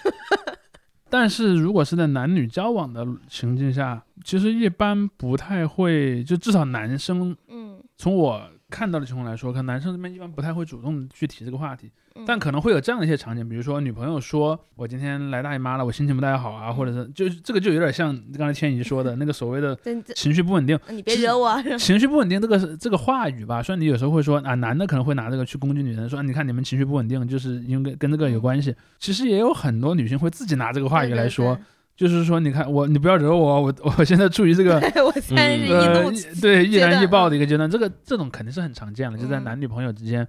[1.09, 11.91] 但是如果是在男女交往的情境下，其实一般不太会，就至少男生嗯，从我看到的情况来说，可能男生这边一般不太会主动去提这个话题。
[12.17, 19.77] 嗯但可能会有这样的一些场景，比如说女朋友说我今天来大姨妈了，我心情不太好啊，或者是就是这个就有点像刚才天怡说的 那个所谓的
[20.15, 20.79] 情绪不稳定。
[20.91, 28.73] 你别惹我，情绪不稳定这个是这个话语吧，虽然你有时候会说啊，男的可能会拿这个去攻击女人，说、啊、你看你们情绪不稳定，就是因为跟这个有关系。
[29.01, 31.59] 其实也有很多女性会自己拿这个话语来说，
[31.97, 40.27] 就是说你看我，你不要惹我，我我现在处于这个我现在是易呃怒易对易燃易爆的一个阶段，这个这种肯定是很常见的，就在嗯男女朋友之间。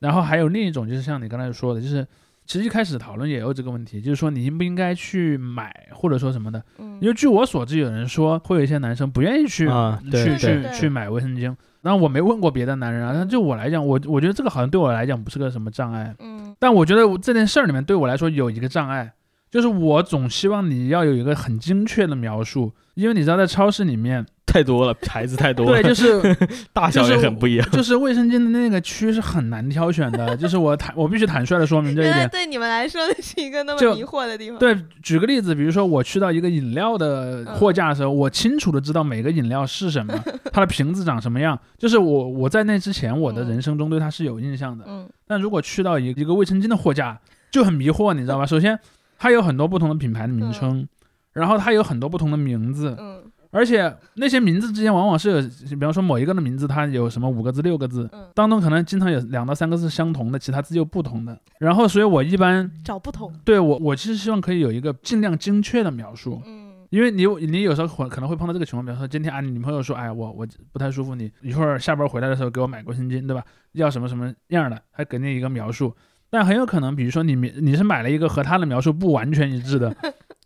[0.00, 2.06] 然后还有另一种，就是像你刚才说的，就是
[2.46, 6.62] 其实一开始讨论也有这个问题，就是说你应不应该去买，或者说什么的。
[6.78, 11.54] 嗯因为据我所知，有人说会有一些男生不愿意去、啊去去去买卫生巾。
[11.80, 16.14] 然后我没问过别的男人啊，但就我来讲，我我觉得这个好像对我来讲不是个什么障碍。
[16.18, 19.12] 嗯但我觉得这件事儿里面对我来说有一个障碍，
[19.48, 24.26] 就是我总希望你要有一个很精确的描述，因为你知道在超市里面，
[24.58, 26.36] 太多了，牌子太多了对，就是
[26.74, 27.70] 大小也很不一样。
[27.70, 32.28] 就是卫生巾的那个区是很难挑选的，就是我坦我必须坦率的说明这一点。
[32.28, 34.58] 对你们来说那是一个那么迷惑的地方。
[34.58, 40.12] 对，举个例子，比如说我去到一个饮料的嗯货架的时候，我清楚的知道每个饮料是什么，
[40.52, 44.84] 它的瓶子长什么样，就是我我在那之前我的嗯人生中对它是有印象的。
[44.88, 48.46] 嗯但如果去到一一个卫生巾的货架，就很迷惑，你知道吧？
[48.46, 48.78] 首先，
[49.18, 50.88] 它有很多不同的品牌的名称，
[51.34, 61.38] 然后它有很多不同的名字，嗯而且那些名字之间往往是有，比方说某一个的名字它有什么五个字、六个字，嗯，当中可能经常有两到三个字相同的，其他字又不同的。
[61.58, 63.32] 然后，所以我一般找不同。
[63.44, 66.42] 对我我其实希望可以有一个尽量精确的描述。
[66.46, 73.44] 嗯因为你你有时候可可能会碰到这个情况，比方说今天啊，你女朋友说，哎，我我不太舒服，你一会儿下班回来的时候给我买卫生巾，对吧？
[73.72, 75.94] 要什么什么样的，还给你一个描述。
[76.30, 79.94] 但很有可能，比如说你你你是买了一个和他的描述不完全一致的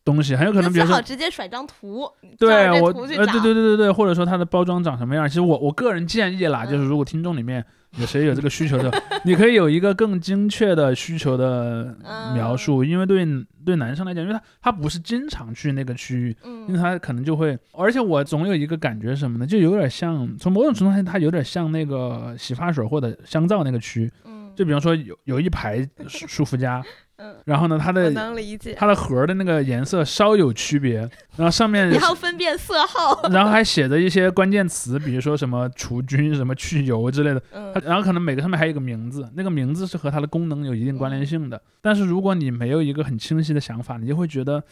[0.04, 2.92] 东西，很有可能，比如说直接甩张图，对我呃，
[3.26, 5.28] 对对对对对，或者说它的包装长什么样？
[5.28, 6.70] 其实我我个人建议啦，嗯。
[6.70, 7.64] 就是如果听众里面
[7.98, 8.90] 有谁有这个需求的，
[9.24, 12.34] 你可以有一个更精确的需求的嗯。
[12.34, 13.24] 描述，因为对
[13.64, 16.36] 对男生来讲，因为他他不是经常去那个区域，
[16.66, 19.46] 因为嗯他可能就会，而且我总有一个感觉是什么呢？
[19.46, 26.82] 就有点像，从某种程度上，它有点像那个洗发水或者香皂那个区，嗯，就比方说有有一排舒舒肤佳，
[27.22, 28.74] 嗯，然后呢，它的能理解。
[28.76, 30.98] 它的盒儿的那个颜色稍有区别，
[31.36, 33.22] 然后上面你要分辨色号。
[33.30, 37.42] 然后还写着一些关键词，比如说什么除菌、什么去油之类的。
[37.84, 41.60] 然后可能每个上面还有一个名字，那个名字是和它的功能有一定关联性的。
[41.80, 44.62] 但是如果你没有一个很清晰的想法，你就会觉得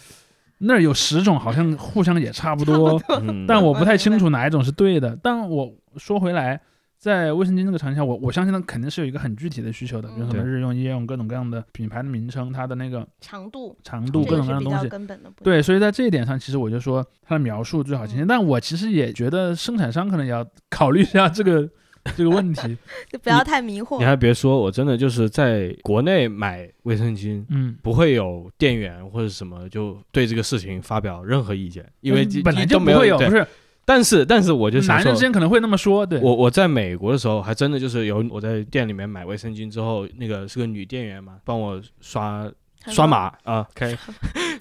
[0.59, 5.17] 那儿有十种，好像互相也差不多，嗯但我不太清楚哪一种是对的。
[5.23, 6.61] 但我说回来，
[7.01, 14.87] 在卫生巾这个场景下，我我相信它肯定是有一个很具体的需求的，比如什么日用、夜用各种各样的品牌的名称，它的那个长度，长度各种各样的东西。
[14.87, 15.43] 根本的不。
[15.43, 18.23] 对，所以在这一点上，其实我就说它的描述最好清晰。
[18.23, 21.67] 嗯但我其实也觉得生产商可能也要考虑一下这个
[22.15, 22.77] 这个问题。
[23.09, 24.05] 就不要太迷惑你。
[24.05, 33.47] 还别说，我真的就是在国内买卫生巾，嗯，不会有店员或者什么就对这个事情发表任何意见，因为嗯本来都没就不会有，不是
[33.85, 42.51] 但是但是我就想说男人之，间可能会那么说，对，我我在美国的时候，还真的就是有我在店里面买卫生巾之后，那个是个女店员嘛，帮我刷
[42.87, 43.97] 刷码啊，可以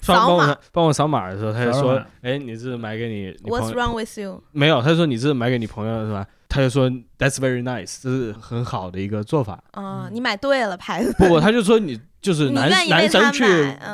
[0.02, 4.42] 刷扫码帮我帮我扫码的时候，他就说哎，你是买给你你，What's wrong with you？
[4.52, 4.82] 没有？
[4.82, 6.26] 他说你是买给你朋友的是吧？
[6.48, 9.62] 他就说 That's very nice，这是很好的一个做法。
[9.70, 11.14] 啊，嗯你买对了牌子。
[11.16, 13.44] 不不，他就说你就是男男生去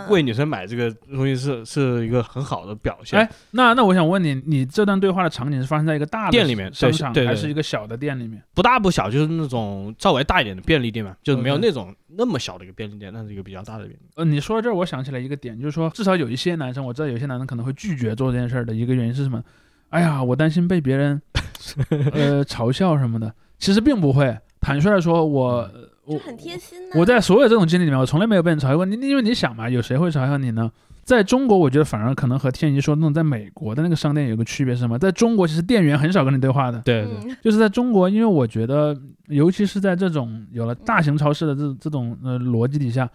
[0.09, 3.19] 为女生买这个东西是是一个很好的表现。
[3.19, 8.43] 哎，那那我想问你，你这段对话的场景是发生在一个大的店里面商场，对对对还是一个小的店里面？
[8.55, 14.11] 不大不小，就是那种稍微大一点的便利店嘛，就是没有那种那么小的一个便利店，那是一个比较大的便利店。
[14.17, 19.43] 呃，你说到这儿，我想起来一个点，就是说，至少有一些男生，我知道有些男生可能会拒绝做这件事儿的一个原因是什么？
[19.91, 21.23] 哎呀，我担心被别人
[22.13, 24.37] 呃嘲笑什么的，其实并不会。
[24.61, 25.71] 坦率的说，我
[26.19, 26.95] 很贴心呢。
[26.95, 28.85] 我在所有这种经历里面，我从来没有被人嘲笑过。
[28.87, 30.71] 你因为你想嘛，有谁会嘲笑你呢？
[31.05, 34.99] 在中国，我觉得反而可能和天一说的那种在美国的那个商店有个区别是什么？
[34.99, 36.81] 在中国，其实店员很少跟你对话的。
[36.81, 38.97] 对对，嗯，就是在中国，因为我觉得，
[39.29, 43.09] 尤其是在这种有了大型超市的这这种呃逻辑底下，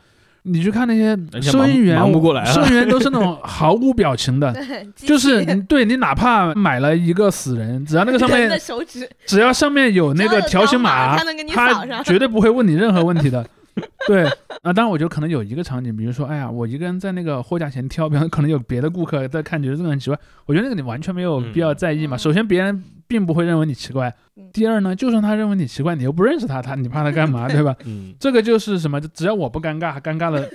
[0.43, 4.53] 你去看那些收银员，忙不过来收银员都是那种毫无表情的。
[4.95, 13.45] 就是你对你哪怕买了一个死人，只要那个上面手指，只要上面有那个条条形码，他能给你扫上绝对不会问你任何问题的。
[14.05, 14.25] 对，
[14.63, 22.17] 啊，当然我觉得可能有一个场景，比如说，哎呀，我一个人在那个货架前挑，比方可能有别的顾客在看，觉得这个很奇怪，我觉得那个你完全没有必要在意嘛。
[22.17, 24.07] 嗯首先，别人并不会认为你奇怪
[24.37, 27.75] 嗯；第二呢，就算他认为你奇怪，你又不认识他，他你怕他干嘛， 对吧？
[27.83, 29.01] 嗯，这个就是什么？
[29.01, 30.49] 只要我不尴尬，尴尬的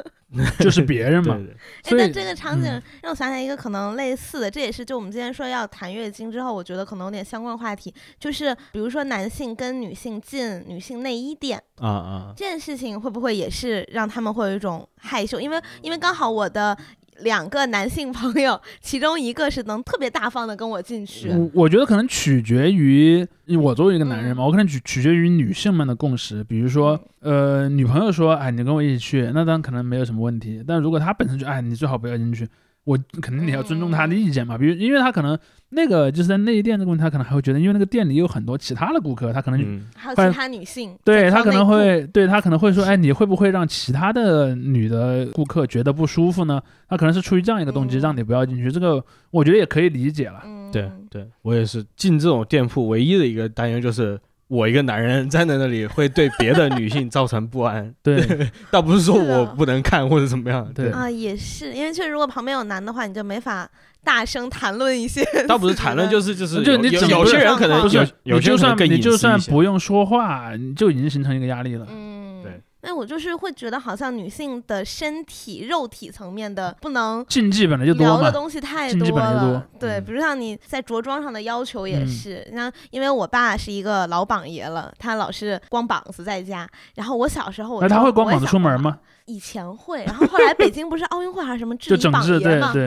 [0.58, 1.34] 就是别人嘛。
[1.34, 15.38] 对对，哎，所以但这个场景嗯让我想起来一个可能类似的，这也是就我们今天说要谈月经之后，我觉得可能有点相关话题，就是比如说男性跟女性进女性内衣店啊啊，这件事情，会不会也是让他们会有一种害羞？
[15.38, 16.74] 因为因为刚好我的。
[17.20, 23.26] 两个男性朋友，其中一个是能特别大方的跟我进去，我我觉得可能取决于
[23.58, 26.44] 我作为一个男人嗯嘛，我可能取取决于女性们的共识。
[26.44, 30.62] 比如说，呃，女朋友说，哎，你跟我一起去，那当然可能没有什么问题。
[30.66, 32.46] 但如果她本身就，哎，你最好不要进去，
[32.84, 34.56] 我肯定你要尊重她的意见嘛。
[34.56, 35.38] 比如，因为她可能
[35.70, 46.60] 那个就是在内衣店这个问题，他可能还会觉得，因为那个店里有很多其他的顾客，他可能、嗯还有其他女性，对他可能会对他可能会说，哎，你会不会让其他的女的顾客觉得不舒服呢？
[46.88, 48.72] 他可能是出于这样一个动机，嗯让你不要进去。
[48.72, 50.40] 这个我觉得也可以理解了。
[50.44, 54.18] 嗯，对对，我也是进这种店铺唯一的一个担忧就是。
[54.48, 63.70] 我一个男人站在那里会对别的女性造成不安， 对倒不是说我不能看或者怎么样，对啊，也是，因为确实如果旁边有男的话，你就没法
[64.08, 71.86] 大声谈论一些 倒不是谈论，就是就是就你有些人可能不不是有，有你就算些人更你就算不用说话，你就已经形成一个压力了。
[71.90, 72.62] 嗯，对。
[72.80, 79.66] 那我就是会觉得，好像女性的身体、肉体层面的不能禁忌本来就多，聊的东西太禁忌多本来就多了。
[79.78, 86.66] 对，嗯比如像你在着装上的要求也嗯是，像因为我爸是一个老榜爷了，他老是光膀子在家。
[86.94, 88.96] 然后我小时候我哎，他会光膀子出门吗？
[89.28, 92.72] 以前会，然后后来北京不是奥运会还是什么就整治对爷嘛？
[92.72, 92.86] 对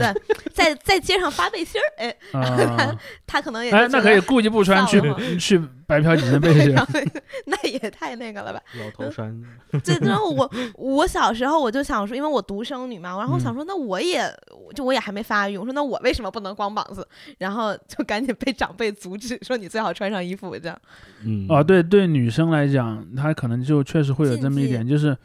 [0.53, 4.99] 在在街上发背心儿，哎，啊， 他可能也哎，那可以故意不穿去
[5.39, 6.75] 去白嫖几件背心
[7.45, 8.61] 那也太那个了吧？
[8.79, 9.41] 老头衫，
[9.83, 14.23] 对，然后我我小时候我就想说，因为我独生女嘛，然后我想嗯说，那我也
[14.75, 17.07] 就我也还没发育，我说那我为什么不能光膀子？
[17.37, 20.77] 然后就赶紧被长辈阻止，说你最好穿上衣服这样。
[21.23, 25.15] 嗯啊，对，对女生来讲，她可能就确实会有这么一点，就是，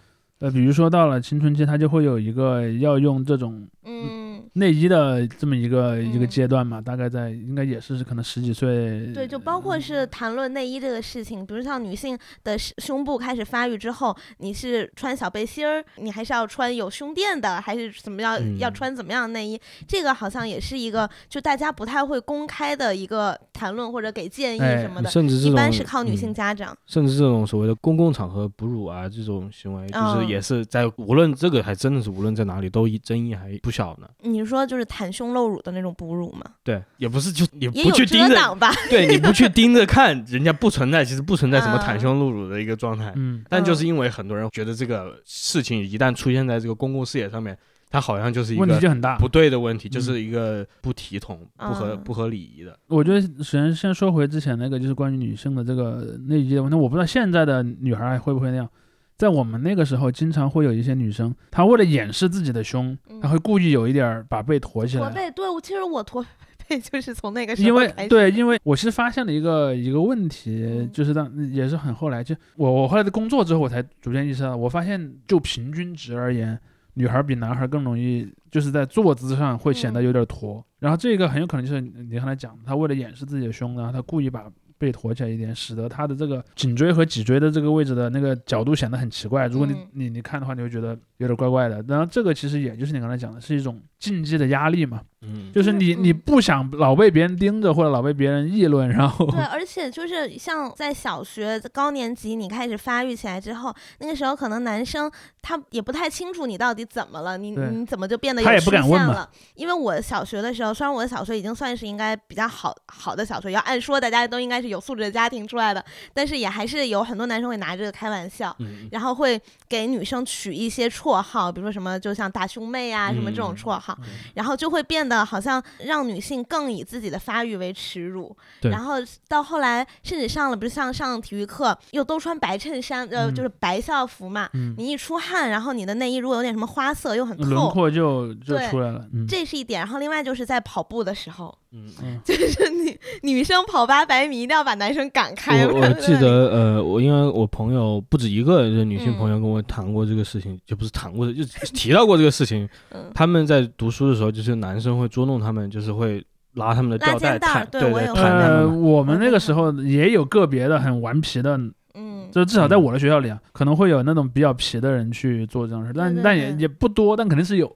[0.41, 4.26] 呃，比如说到了青春期，他就会有一个要用这种嗯，
[4.57, 9.13] 内衣的这么一个一个嗯阶段嘛，大概在应该也是可能十几岁。
[9.13, 19.61] 对，就包括是谈论内衣这个事情，比如像女性的胸胸部开始发育之后，你是穿小背心儿，你还是要穿有胸垫的，还是怎么样、要嗯穿怎么样的内衣？
[19.87, 26.75] 这个好像也是一个就大家不太会公开的一个谈论或者给建议哎什么的，甚至一般是靠女性嗯家长。
[26.87, 34.09] 甚至这种所谓的公共场合哺乳啊，这种行为，就是嗯也是在无论这个还真的是无论在哪里都争议还不小呢。
[34.23, 36.43] 你说就是袒胸露乳的那种哺乳吗？
[36.63, 38.71] 对，也不是就你也不去盯着，吧？
[38.89, 43.13] 对你不去盯着看，人家不存在，其实不存在什么袒嗯胸露乳的一个状态。
[43.17, 47.57] 嗯，但就是因为很多人觉得这个事情一旦出现在这个公共视野上面，
[47.91, 49.17] 它好像就是一个问题就很大。
[49.19, 52.79] 不对的问题，就嗯是一个不体统、不合嗯不合礼仪的。
[52.89, 58.69] 我觉得首先先说回之前那个，就是关于女性的这个内衣的问题，我不知道现在的女孩还会不会那样。
[59.17, 63.21] 在我们那个时候，经常会有一些女生，她为了掩饰自己的胸，嗯。
[63.21, 65.03] 她会故意有一点儿把背驼起来。
[65.03, 66.25] 驼背，对，我其实我驼
[66.69, 70.91] 背 就是从那个时候因为对，因为我其实发现了一个一个问题，嗯。
[70.93, 76.59] 就是当也是很后来，就我我后来的工作之后，我才逐渐意识到，我发现就平均值而言，
[76.95, 80.05] 女孩比男孩更容易就是在坐姿上会显得嗯。
[80.05, 84.45] 有点驼，然后这个很有可能就是你刚才讲的，她为了掩饰自己的胸，然后她故意把
[84.79, 89.47] 背驼起来一点，使得他的这个颈椎和脊椎的这个位置的那个角度显得很奇怪。
[89.47, 91.83] 如果你、嗯你你看的话，你会觉得有点怪怪的。
[91.89, 95.03] 然后这个其实也就是你刚才讲的，是一种竞技的压力嘛。
[95.23, 105.11] 嗯，就是你嗯你不想老被别人盯着或者老被别人议论，然后对，而且就是像在小学高年级，你开始发育起来之后，那个时候可能男生
[105.41, 109.29] 他也不太清楚你到底怎么了，你你怎么就变得有曲线了？
[109.55, 118.55] 因为我小学的时候，虽然我的小学已经算是应该比较好好的小学，要按说大家都应该是有素质的家庭出来的，但是也还是有很多男生会拿这个开玩笑。
[118.59, 128.37] 嗯然后会给女生取一些绰号，比如说什么，就像大胸妹啊，什么这种嗯绰号，嗯然后就会变变得好像让女性更以自己的发育为耻辱。
[128.63, 128.95] 然后
[129.29, 134.51] 到后来，甚至上了，不是像上体育课又都穿白衬衫，呃，嗯就是白校服嘛。
[134.55, 139.07] 嗯，你一出汗，然后你的内衣如果有点什么花色又很轮透，廓就就对出来了。
[139.13, 139.81] 嗯这是一点。
[139.81, 145.67] 然后另外就是在跑步的时候，嗯，嗯就是女女生跑八百米一定要把男生赶开。
[145.67, 151.45] 我我记得呃，我因为我朋友不止一个就是女性朋友跟我谈过这个事情，就不是谈过的，就
[151.75, 152.69] 提到过这个事情。
[152.91, 157.39] 嗯，他们在读书的时候，就是男生会捉弄他们，就是会拉他们的吊带
[157.71, 158.67] 对对呃。
[158.69, 161.59] 我们那个时候也有个别的很顽皮的，
[161.95, 167.67] 嗯，就至少在我的学校里啊，可能会有那种比较皮的人去做这种事，但对对但也也不多，但肯定是有。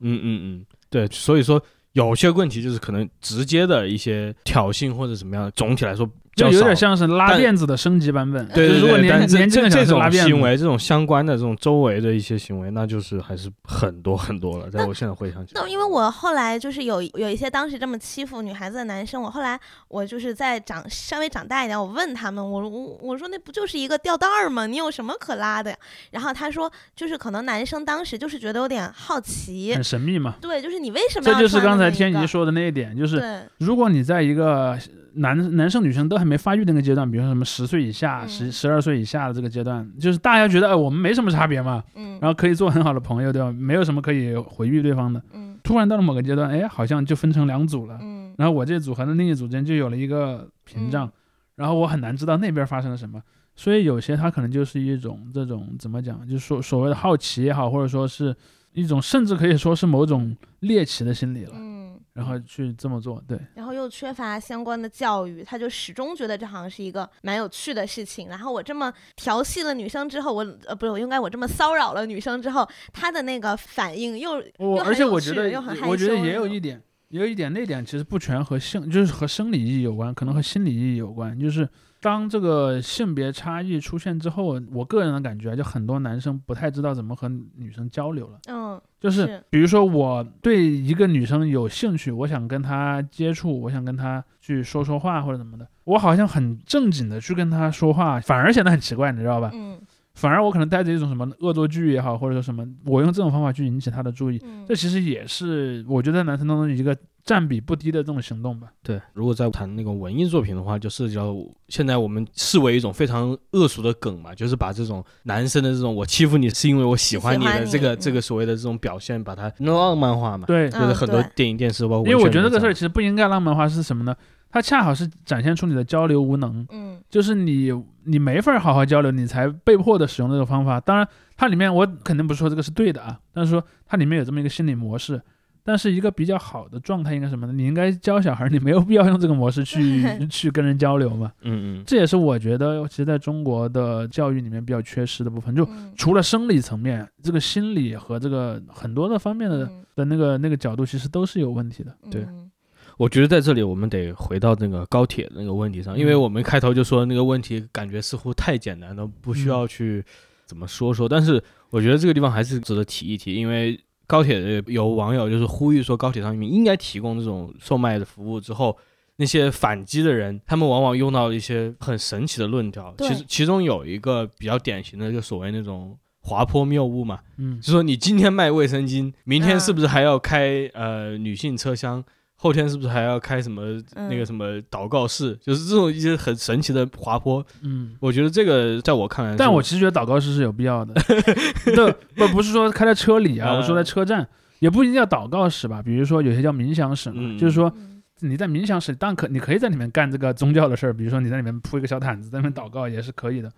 [0.00, 1.60] 嗯嗯嗯，对，所以说
[2.06, 6.08] 有些问题就是可能直接的一些挑衅或者怎么样，总体来说
[6.38, 8.46] 就有点像是拉但辫子的升级版本。
[8.48, 14.70] 对如果年年轻的这这种拉辫子，行为，这种相关的这种周围的一些行为，那就是还是很多很多了。
[14.70, 19.58] 在我现在回想起来，那因为我后来就是有有一些当时这么欺负女孩子的男生，我后来
[19.88, 24.66] 我就是在长稍微长大一点，我问他们，我我我说那不就是一个吊带儿吗？
[24.66, 25.76] 你有什么可拉的呀？
[26.10, 30.34] 然后他说就是可能男生当时就是觉得有点好奇很，神秘嘛。
[30.40, 34.78] 对，就是你为什么这就是刚才天怡说的那一点，就是，如果你在一个
[35.14, 43.52] 男男生女生都还没发育的那个阶段，比如说什么十岁以下、嗯十十二岁以下的这个阶段，就是大家觉得哎我们没什么差别嘛，嗯然后可以做很好的朋友，对吧？
[43.52, 45.22] 没有什么可以回避对方的。
[45.32, 51.10] 嗯突然到了某个阶段，哎，好像就分成两组了，嗯然后我这组和另一组之间就有了一个屏障，
[51.56, 53.20] 然后我很难知道那边发生了什么。
[53.56, 58.34] 所以有些他可能就是一种这种怎么讲，就是说所谓的好奇也好，或者说是
[58.72, 61.77] 一种甚至可以说是某种猎奇的心理了，嗯，
[62.18, 63.38] 然后去这么做，对。
[63.54, 68.28] 然后又缺乏相关的教育，他就始终觉得这好像是一个蛮有趣的事情。
[68.28, 75.44] 然后我这么调戏了女生之后，我呃不是，我应该我这么骚扰了女生之后，他的那个反应又我而且我觉得
[75.86, 81.38] 我觉得也有一点，也有一点那点其实不全和性，就是和生理意义有关，可能和心理意义有关。
[81.38, 81.68] 就是
[82.08, 88.38] 当这个性别差异出现之后，我个人的感觉啊就很多男生不太知道怎么和女生交流了。
[88.48, 99.50] 嗯就是是比如说我对一个女生有兴趣，我想跟她接触，我想跟她去说说话或者怎么的，我好像很正经的去跟她说话，反而显得很奇怪，你知道吧？
[99.52, 99.78] 嗯
[100.14, 106.96] 反而我可能带着一种什么恶作剧也好，或者说什么，我用这种方法去引起她的注意，嗯这其实也是我觉得在男生当中一个
[107.28, 108.68] 占比不低的这种行动吧。
[108.82, 111.36] 对，如果再谈那个文艺作品的话，就涉及到
[111.68, 120.46] 现在我们视为一种非常恶俗的梗嘛，就是把这种男生的这种我欺负你是因为我喜欢你的这个嗯这个所谓的这种表现，把它浪漫化嘛。
[120.46, 124.16] 对，就是很多电影、电视包括因为我觉得这个事儿其实不应该浪漫化，是什么呢？
[124.50, 127.70] 它恰好是展现出你的交流无能，嗯就是你
[128.04, 130.80] 你没法好好交流，你才被迫的使用这个方法。
[130.80, 131.06] 当然，
[131.36, 135.20] 它里面我肯定不是说这个是对的啊，但是说它里面有这么一个心理模式。
[135.62, 137.52] 但是一个比较好的状态应该什么呢？
[137.52, 141.32] 你应该教小孩儿，你没有必要用这个模式去 去跟人交流嘛。
[141.42, 151.94] 嗯嗯，这也是我觉得其实在中国的教育里面比较缺失的部分，就嗯除了生理层面，这个心理和这个很多的方面的嗯的那个那个角度，其实都是有问题的。
[152.10, 152.50] 对嗯
[152.96, 160.04] 我觉得在这里我们得回到那个高铁那个问题上，因为嗯我们开头就说那个问题感觉似乎太简单了，不需要去
[160.46, 161.08] 怎么说说。
[161.08, 161.40] 但是
[161.70, 163.78] 我觉得这个地方还是值得提一提，因为
[164.08, 168.76] 高铁有网友就是呼吁说高铁上面应该提供这种售卖的服务之后。
[169.20, 182.04] 那些反击的人，他们往往用到一些很神奇的论调，其实其中有一个比较典型的，就所谓那种滑坡谬误嘛，嗯，就说你今天卖卫生巾，明天嗯是不是还要开、呃女性车厢？
[182.40, 183.62] 后天是不是还要开什么、
[183.96, 185.36] 那个嗯什么祷告室？
[185.42, 187.44] 就是这种一些很神奇的滑坡。
[187.62, 187.96] 嗯。
[187.98, 190.94] 我觉得这个在我看来，但我其实觉得祷告室是有必要的，
[191.74, 194.26] 对，不不是说开在车里啊，嗯我说在车站
[194.60, 203.50] 也不一定叫祷告室吧，比如说有些叫冥想室嘛，嗯就是说嗯你在冥想室，当然可你可以在里面干这个宗教的事儿，比如说你在里面铺一个小毯子，在里面祷告也是可以的。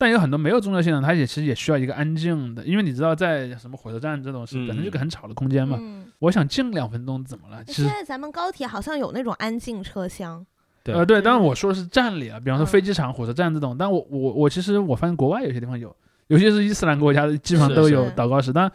[0.00, 5.76] 但有很多没有宗教性的，它也其实也需要一个安静的，因为你知道在什么火车站这种是嗯本身就个很吵的空间嘛。
[5.78, 7.62] 嗯我想静两分钟怎么了？
[7.64, 10.44] 其实现在咱们高铁好像有那种安静车厢，
[10.82, 13.76] 对呃，对，对当然我说的是站里啊，比方说嗯飞机场、火车站这种。
[13.78, 15.94] 但我我我其实我发现国外有些地方有，
[16.26, 18.52] 尤其是伊斯兰国家，基本上都有祷告室。
[18.52, 18.70] 但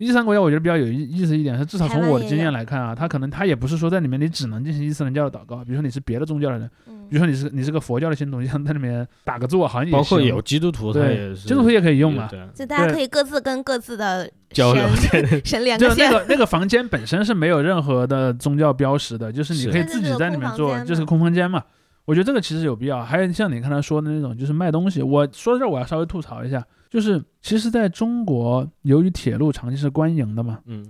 [0.00, 12.30] 伊斯兰国家我觉得比较有意意思一点是，至少从我的经验来看啊，他可能他也不是说在里面你只能进行伊斯兰教的祷告，比如说你是别的宗教的人，嗯比如说你是你是个佛教的信徒，你想在里面打个坐，好像也行包括有基督徒，他对也是基督徒也可以用嘛。
[12.54, 21.62] 就大家可以各自跟各自的交流神 神连就那个那个房间本身是没有任何的宗教标识的，就是你可以自己在里面做，就是个空房间嘛。
[22.06, 23.04] 我觉得这个其实有必要。
[23.04, 25.02] 还有像你刚才说的那种，就是卖东西。
[25.02, 30.84] 我说到这儿，我要稍微吐槽一下，就是其实在中国，由于铁路长期是官营的嘛，嗯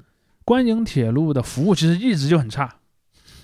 [0.47, 2.75] 官营铁路的服务其实一直就很差。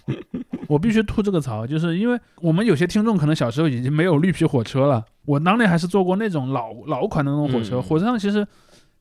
[0.67, 8.47] 我必须吐这个槽，就是因为我们有些听众可能小时候已经没有绿皮火车了，我当年还是坐过那种老老款的那种火车，嗯火车上其实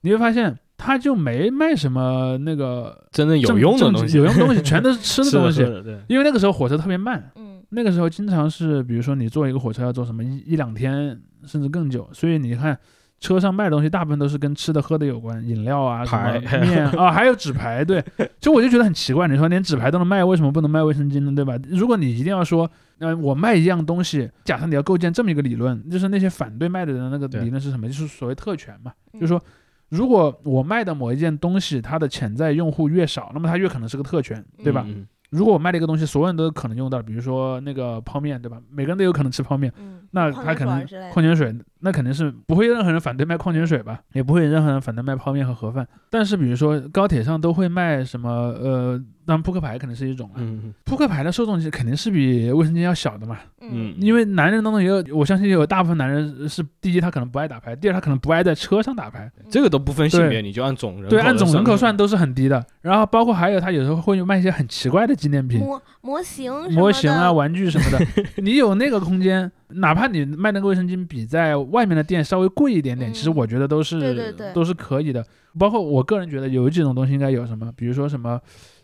[0.02, 5.62] 你会发现它就没卖什么那个真正有用的东西，有用的东西全都是吃的 东西，
[6.08, 12.78] 因为那个时候火车特别慢，嗯那个时候经常是比如说你坐一个火车要坐什么一一两天甚至更久，所以你看。
[13.20, 17.84] 车上卖的东西大部分都是跟吃的喝的有关，饮料啊、什么牌面啊， 还有纸牌。
[17.84, 21.34] 对，其实我就觉得很奇怪，你说连纸牌都能卖，为什么不能卖卫生巾呢？
[21.34, 21.58] 对吧？
[21.70, 27.88] 如果你一定要说，呃，我卖一样东西，假设你要构建这么一个理论，就是那些反对卖的人那个理论是什么？
[27.88, 29.42] 就是所谓特权嘛，嗯就是说，
[29.90, 34.84] 如果我卖的某一件东西，它的潜在用户越少，那么它越可能是个特权，对吧？
[34.88, 38.58] 嗯如果我卖了一个东西，所有人都可能用到，比如说那个泡面，对吧？
[38.72, 41.54] 每个人都有可能吃泡面，嗯，那矿他可能矿泉水，
[41.86, 45.88] 那肯定是不会有任何人反对卖矿泉水吧，也不会有任何人反对卖泡面和盒饭。
[46.10, 50.36] 但是比如说高铁上都会卖什么，呃，当然扑克牌肯定是一种了。
[50.40, 62.66] 嗯扑克牌的受众其实肯定是比卫生间要小的嘛，嗯，因为男人当中也有，我相信也有大部分男人是第一他可能不爱打牌，第二他可能不爱在车上打牌，这个都不分性别，你就按总人对，口的按总人口算算都是很低的。
[62.82, 68.06] 然后包括还有他有时候会卖一些很奇怪的纪念品，模模型模型啊、玩具什么的，
[68.42, 75.26] 你有那个空间，哪怕你卖那个卫生巾比在外面的店稍微贵一点点，嗯其实我觉得都是对对对都是可以的。
[75.58, 78.40] 包括我个人觉得有几种东西应该有什么，比如说什么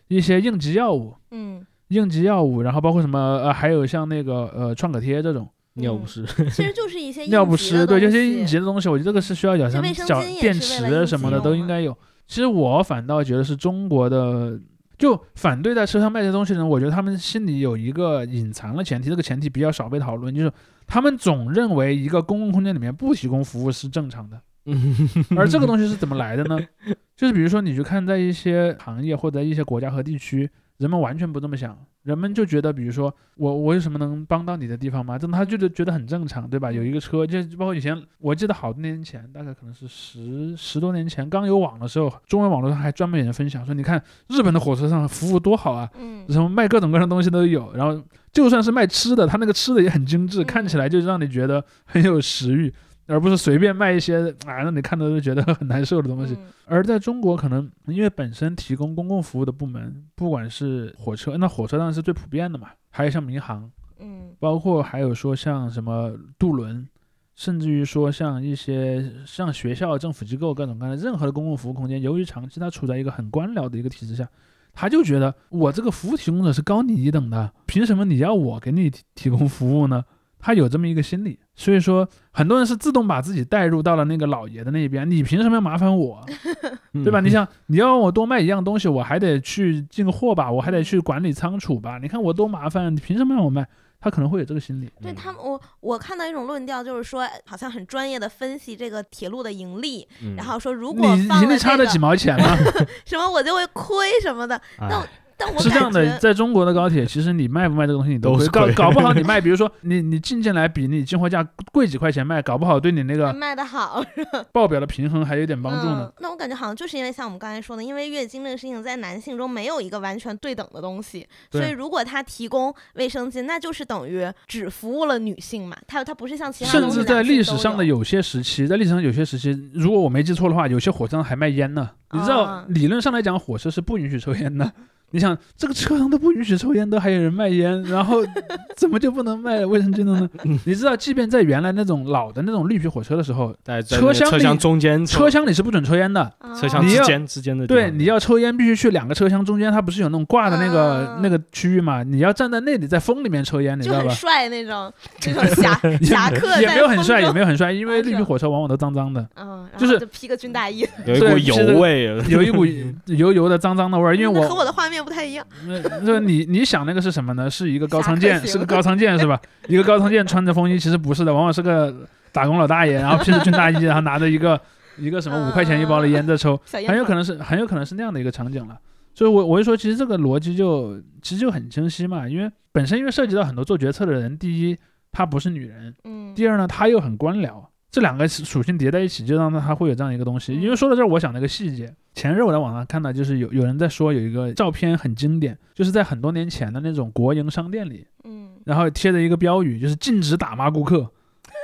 [0.07, 11.97] 一些应急药物、嗯，应急药物，然后包括什么呃，还有像那个呃创可贴这种尿不湿，其实就是一些尿不湿，对，应急的东这些应急的东西，我觉得这个是需要有像小电池什么的都应该有。
[12.27, 14.59] 其实我反倒觉得是中国的。
[15.01, 20.51] 就反对在车上卖这些东西的人，我觉得他们心里有一个隐藏的前提，这个前提比较少被讨论，就是
[20.85, 24.39] 他们总认为一个公共空间里面不提供服务是正常的，
[25.35, 26.59] 而这个东西是怎么来的呢？
[27.17, 30.47] 就是比如说你去看在一些行业或者一些国家和地区，
[30.77, 35.17] 人们完全不这么想，人们就觉得，比如说我我有什么能帮到你的地方吗？
[35.17, 36.71] 这他就觉得很正常，对吧？
[36.71, 52.73] 有一个车，就包括以前我记得好多年前，大概可能是十十多年前刚有网的时候，中文网络上还专门有人分享说，你看日本的火车上服务多好啊，嗯什么卖各种各样的东西都有，然后就算是卖吃的，他那个吃的也很精致，嗯看起来就让你觉得很有食欲，
[53.11, 56.33] 而不是随便卖一些啊让你看到就觉得很难受的东西。
[56.33, 66.87] 嗯而在中国，可能因为本身提供公共服务的部门，不管是火车，那火车当然是最普遍的嘛，还有像民航，嗯包括还有说像什么渡轮，
[67.35, 74.25] 甚至于说像一些像学校、政府机构各种各样的任何的公共服务空间，由于长期它处在一个很官僚的一个体制下，
[74.71, 80.05] 他就觉得我这个服务提供者是高你一等的，凭什么你要我给你提提供服务呢？
[80.41, 86.25] 他有这么一个心理，所以说很多人是自动把自己带入到了那个老爷的那边，你凭什么要麻烦我？
[87.03, 87.21] 对吧？
[87.21, 93.65] 你想，你要我多卖一样东西，我还得去进货吧，我还得去管理仓储吧，你看我多麻烦，你凭什么让我卖？
[94.03, 94.89] 他可能会有这个心理。
[94.99, 102.57] 对他们，我我看到一种论调，就是说，好像很专业的分析这个铁路的盈利，嗯然后说如你果放盈利差了几毛钱吗？
[103.05, 104.59] 什么，我就会亏什么的。
[104.79, 105.07] 那哎
[105.41, 108.21] 但我是这样的，在中国的高铁，其实你卖不卖这个东西，你。
[108.21, 114.03] 都会搞搞不好你 卖，比如说你你进进来比你进货价贵几块钱卖，搞不好对你那个卖的好，
[114.51, 116.13] 报表的平衡还有点帮助呢嗯。。
[116.19, 131.89] 那我感觉好像就是因为像我们刚才说的，因为月经这个事情在男性中没有一个完全对等的东西，所以如果他提供卫生巾，那就是等于只服务了女性嘛，他他不是像其他甚至在历史上的有些时期，在历史上有些时期，如果我没记错的话，有些火车上还卖烟呢。
[132.13, 134.71] 你知道啊，理论上来讲，火车是不允许抽烟的。
[135.11, 138.21] 你想，这个车上都不允许抽烟，都还有人卖烟，然后
[138.75, 140.29] 怎么就不能卖卫生巾了呢？
[140.65, 146.21] 你知道，即便在原来那种老的那种绿皮火车的时候，车车厢车厢中间，车厢里是不准抽烟的。
[146.39, 152.03] 啊车厢之你要间之间的，对，你要抽烟必须去两个车厢中间，它不是有那种挂的那个、啊那个区域嘛？
[152.03, 154.13] 你要站在那里，在风里面抽烟，你知就很道吧？
[154.15, 154.91] 帅那种
[155.25, 162.65] 那种侠 侠客也没有很帅，也没有很帅，因为绿皮火车往往都脏脏的，嗯，就是披个军大衣，有一股油味，有一股
[163.05, 164.15] 油油的、脏脏的味儿。
[164.15, 165.45] 因为我和我我的画面不太一样。
[165.67, 167.49] 那那你你想那个是什么呢？
[167.49, 169.39] 是一个高仓健，是个高仓健是吧？
[169.67, 174.59] 一个高仓健穿着风衣，其实不是的，往往是个打工老大爷，然后披着军大衣，然后拿着一个
[174.97, 178.77] 一个什么五块钱一包的烟在抽，很有可能是很有可能是那样的一个场景了。
[179.13, 184.77] 所以我我就说，其实这个逻辑就其实就很清晰嘛，因为本身因为涉及到很多做决策的人，第一
[185.11, 187.61] 她不是女人，嗯第二呢她又很官僚，
[187.91, 190.53] 这两个属性叠在一起，就让它会有这样一个东西。
[190.53, 201.11] 嗯因为说到这儿，我想了一个细节，前日我在网上看到，就是有有人在说有一个照片很经典，就是在很多年前的那种国营商店里，嗯然后贴着一个标语，就是禁止打骂顾客。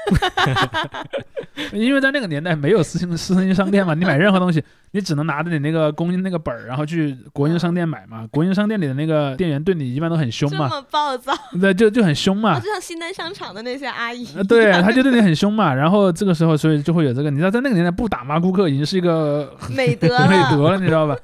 [1.73, 8.27] 因为在那个年代没有私信私营商店嘛，你买任何东西，你只能拿着你那个供应那个本儿，然后去国营商店买嘛。
[8.31, 12.59] 国营商店里的那个店员对你一般都很凶嘛，这么暴躁，对，就就很凶嘛哦，。
[12.59, 21.17] 就像西单商场的那些阿姨对，他就对你很凶嘛，然后这个时候，所以就会有这个，你知道，在那个年代不打骂顾客已经是一个美德 美了，德了，你知道吧？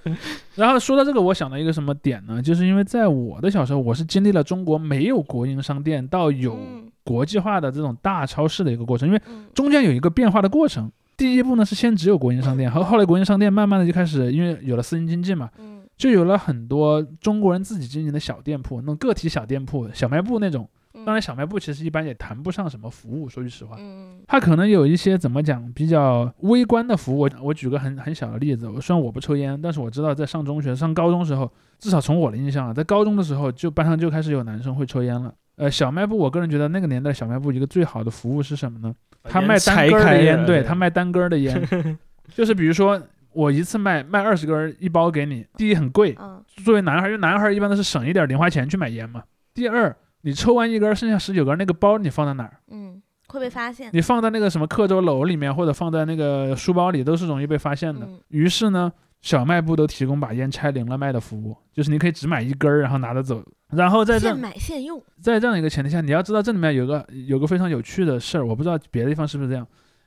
[0.55, 2.41] 然后说到这个，我想到一个什么点呢？
[2.41, 10.91] 就是因为在我的小时候，我是经历了中国没有国营商店到有嗯国际化的这种大超市的一个过程，因为嗯中间有一个变化的过程。
[11.15, 20.63] 第一步呢是先只有国营商店，和后来国营商店慢慢的就开始，因为有了私营经济嘛，嗯就有了很多中国人自己经营的小店铺，那种个体小店铺、小卖部那种。
[20.63, 23.75] 嗯当然，小卖部其实一般也谈不上什么服务，说句实话。
[23.79, 27.21] 嗯它可能有一些怎么讲比较微观的服务。
[27.21, 35.33] 我我举个很很小的例子，我虽然我不抽烟，但是我知道在上中学、上高中时候，至少从我的印象啊，在高中的时候就班上就开始有男生会抽烟了。
[35.55, 38.93] 呃，小卖部，我个人觉得那个年代小卖部一个最好的服务是什么呢？
[39.23, 41.67] 他卖单根儿的烟，对他卖单根儿的烟，
[42.33, 43.01] 就是比如说
[43.31, 49.23] 我一次卖卖二十根儿一包给你，第一很贵，嗯作为男孩儿，因为男孩儿一般都是省一点零花钱去买烟嘛。
[49.53, 52.57] 第二，你抽完一根儿，剩下十九根儿，那个包你放在哪儿？
[52.69, 58.05] 嗯，会被发现，你放在那个什么课桌篓里面，或者放在那个书包里，都是容易被发现的。
[58.05, 58.91] 嗯于是呢，
[59.23, 63.41] 小卖部都提供把烟拆零了卖的服务，就是你可以只买一根儿，然后拿着走。
[63.71, 69.65] 然后在这现样买现用，在这样一个前提下，你要知道这里面有个有个非常有趣的事儿，我不知道别的地方是不是这样。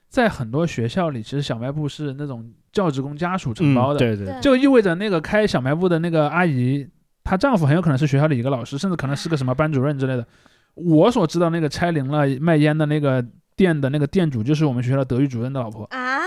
[0.08, 6.86] 在很多学校里，其实小卖部是那种教职工家属承包的，嗯对对对就意味着那个开小卖部的那个阿姨，
[7.24, 10.24] 她丈夫很有可能是学校里一个老师，甚至可能是个什么班主任之类的。
[10.74, 13.24] 我所知道那个拆零了卖烟的那个
[13.56, 15.84] 店的那个店主，就是我们学校的德育主任的老婆。
[15.84, 16.18] 啊，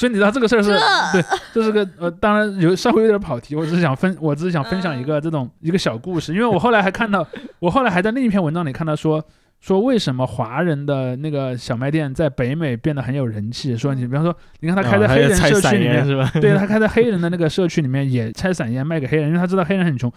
[0.00, 0.70] 所以你知道这个事儿是
[1.12, 1.22] 对，
[1.52, 7.26] 这是个呃，当然有稍微有点跑题，我只是想分，我只是想分享一个这种一个小故事，因为我后来还看到，
[7.60, 9.22] 我后来还在另一篇文章里看到说。
[9.60, 13.76] 说为什么华人的那个小卖店在北美变得很有人气？
[13.76, 16.30] 说你比方说，你看他开在黑人社区里面，是吧？
[16.40, 20.10] 对他开在黑人的那个社区里面也拆散烟卖给黑人，因为他知道黑人很穷，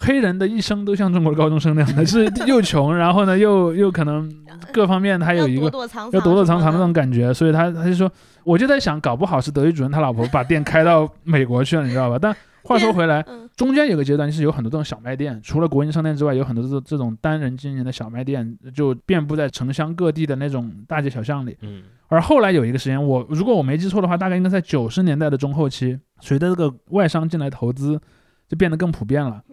[0.00, 4.28] 黑人的一生都像中国的高中生那样的，是 又穷，然后呢又又可能
[4.72, 5.78] 各方面他有一要个
[6.12, 6.90] 要躲躲藏藏的那种。
[6.92, 8.10] 感觉，所以他他就说，
[8.42, 12.18] 我就在想，搞不好是德育主任他老婆把店开到美国去了，你知道吧？
[12.20, 21.56] 但话说回来， 嗯中间有个阶段就是有很多这种小卖店，除了国营商店之外，有很多这这种单人经营的小卖店，就遍布在城乡各地的那种大街小巷里。
[21.62, 28.00] 嗯而后来有一个时间，我如果我没记错的话，大概应该在九十年代的中后期，随着这个外商进来投资，
[28.48, 29.49] 就变得更普遍了，嗯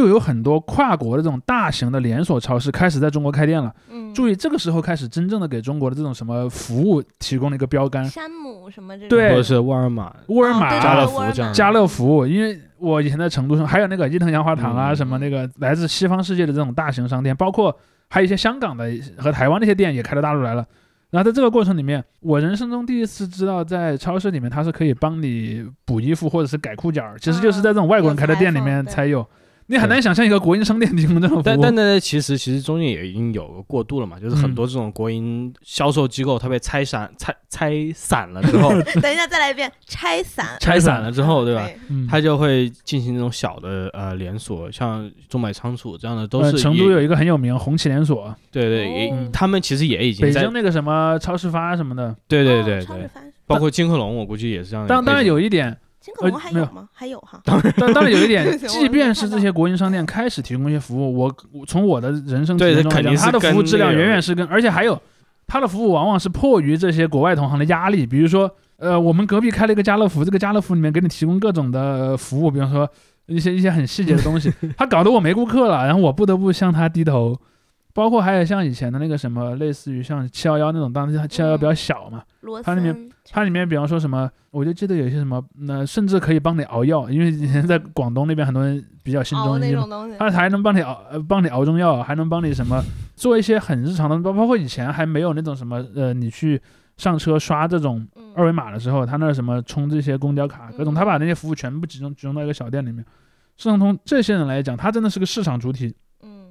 [0.00, 3.70] 就有很多跨国的这种大型的连锁超市开始在中国开店了。
[3.90, 9.28] 嗯，注意，这个时候开始真正的给中国的这种什么服务提供了一个标杆，山姆什么这种，对。
[9.28, 14.96] 或者是沃尔玛、沃尔玛、哦家乐福这样，家乐福，因为我以前在成都上，还有那个伊藤洋华堂啊，嗯。
[14.96, 17.78] 什么那个来自西方世界的这种大型商店，包括
[18.08, 20.64] 还有一些香港的和台湾那些店也开到大陆来了。
[21.10, 29.26] 然后在这个过程里面，我人生中第一次知道，在超市里面它是可以帮你补衣服或者是改裤脚儿，其实就是在这种外国人开的店里面才有。
[29.70, 31.42] 你很难想象一个国营商店提供这种服务。
[31.42, 34.54] 但但但其实其实中间也已经有个过渡了嘛，就是很嗯。
[34.54, 41.68] 多这种国营销售机构它被拆散拆拆散了之后， 等一下再来一遍，拆散，拆散了之后，对吧？
[42.10, 52.14] 它就会进行这种小的呃连锁，像中百仓储这样的都是呃成都有一个很有名红旗连锁，对对，也哦他们其实也已经在北京那个什么超市发什么的。
[52.26, 52.84] 对对哦对。
[52.86, 53.08] 对，
[53.46, 54.88] 包括金客隆，我估计也是这样的。
[54.88, 56.88] 当当然有一点，金口龙呃没有还有吗？
[56.92, 65.00] 还有哈，当然当然有一点 即便是这些国营商店开始提供一些服务，我我从我的人生体对验中它的服务质量远远是跟，而且还有
[65.46, 72.88] 它的服务往往是迫于这些国外同行的压力，比如说，呃，我们隔壁开了一个家乐福，这个家乐福里面给你提供各种的服务，比方说
[73.26, 77.38] 一些一些很细节的东西， 他搞得我没顾客了，然后我不得不向他低头。
[77.92, 92.82] 包括还有像以前的那个什么，类似于像七幺幺那种，当时七幺幺比较小嘛，罗它里面它里面比方说什么，我就记得有些什么，那、甚至可以帮你熬药，因为以前在广东那边很多人比较信中医嘛，那种东西，它还能帮你熬，呃，帮你熬中药，还能帮你什么
[93.16, 96.60] 做一些很日常的，包包括以前还没有那种什么，呃，你去
[96.96, 98.32] 上车刷这种嗯。
[98.36, 100.94] 二维码的时候，他那儿什么充这些公交卡，各种，嗯。
[100.94, 103.04] 他把那些服务全部集中集中到一个小店里面。
[103.56, 105.94] 市场通这些人来讲，他真的是个市场主体，嗯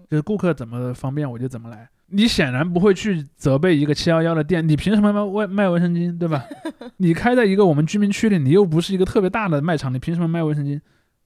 [0.09, 1.87] 就是顾客怎么方便我就怎么来。
[2.07, 6.43] 你显然不会去责备一个七幺幺的店，你凭什么卖卫卖卫生巾，对吧？
[6.97, 10.81] 你开在一个我们居民区里，你又不是一个特别大的卖场，你凭什么卖卫生巾？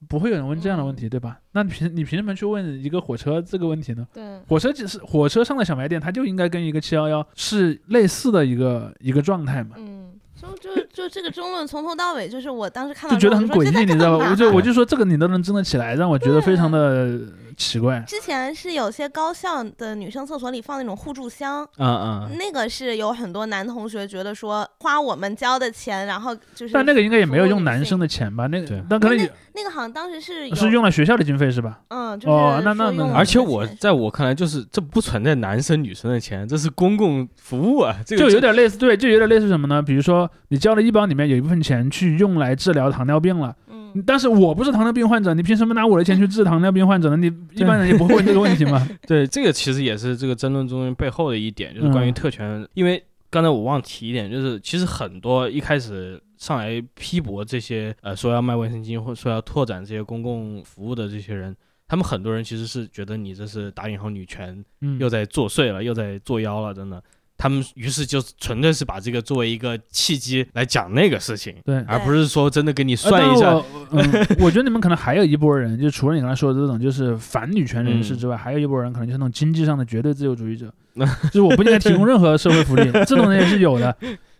[0.09, 1.39] 不会有人问这样的问题，对吧？
[1.53, 4.05] 那你凭你凭什么去问一个火车这个问题呢？
[4.13, 14.29] 对，火车只是火车上的小卖店，它就应该跟一个七幺幺是类似的一个一个状态嘛，嗯，就就就这个争论从头到尾，就是我当时看到就觉得很诡异，你知道吧？
[14.29, 17.21] 我就我就说这个你都能争得起来，让我觉得非常的
[17.57, 18.03] 奇怪。
[18.07, 21.87] 之前是有些高校的女生厕所里放那种互助箱，嗯
[22.29, 28.47] 嗯，那个是有很多男同学觉得说花我们交的钱，然后就是但那个应该也没有用男生的钱吧？
[28.47, 31.79] 那个对，但可能也那个好像当时是是用了学校的经费是吧？
[31.89, 39.81] 嗯，就是哦那那那而且我在我看来，就是这不存在男生女生的钱，这是公共服务啊，这个就有点类似，对，就有点类似什么呢？
[39.81, 43.72] 比如说你交了医保里面有一部分钱去用来治疗糖尿病了，嗯，
[44.05, 47.17] 但是我不是糖尿病患者，你凭什么拿我的钱去治糖尿病患者呢？
[47.17, 48.87] 你一般人也不会问这个问题嘛。
[49.07, 52.67] 对，这个其实也是这个争论中间背后的一点，就是关于嗯特权。
[52.73, 61.55] 因为刚才我忘提一点，就是其实很多一开始上来批驳这些呃说要卖卫生巾或者说要拓展这些公共服务的这些人，
[61.87, 67.03] 他们很多人其实是觉得你这是打引号女权嗯，又在作祟了，又在作妖了，真的。
[67.43, 71.83] 他们于是就纯粹是把这个作为一个契机来讲那个事情，对。
[71.85, 73.61] 而不是说真的给你呃算一下。
[73.91, 73.99] 嗯，
[74.39, 83.93] 我觉得你们可能还有一波人，就除了你刚才说的这种就是反女权人士之外，还有一波人可能就是那种经济上的绝对自由主义者， 就是我不应该提供任何社会福利，这种人也是有的。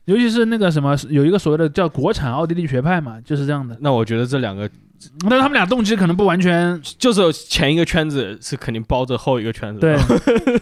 [0.05, 3.77] 尤其是那个什么，有一个所谓的叫国产奥地利学派嘛，就是这样的。
[3.81, 4.69] 那我觉得这两个
[5.29, 9.97] 但他们俩动机可能不完全就是前一个圈子是肯定包着后一个圈子的。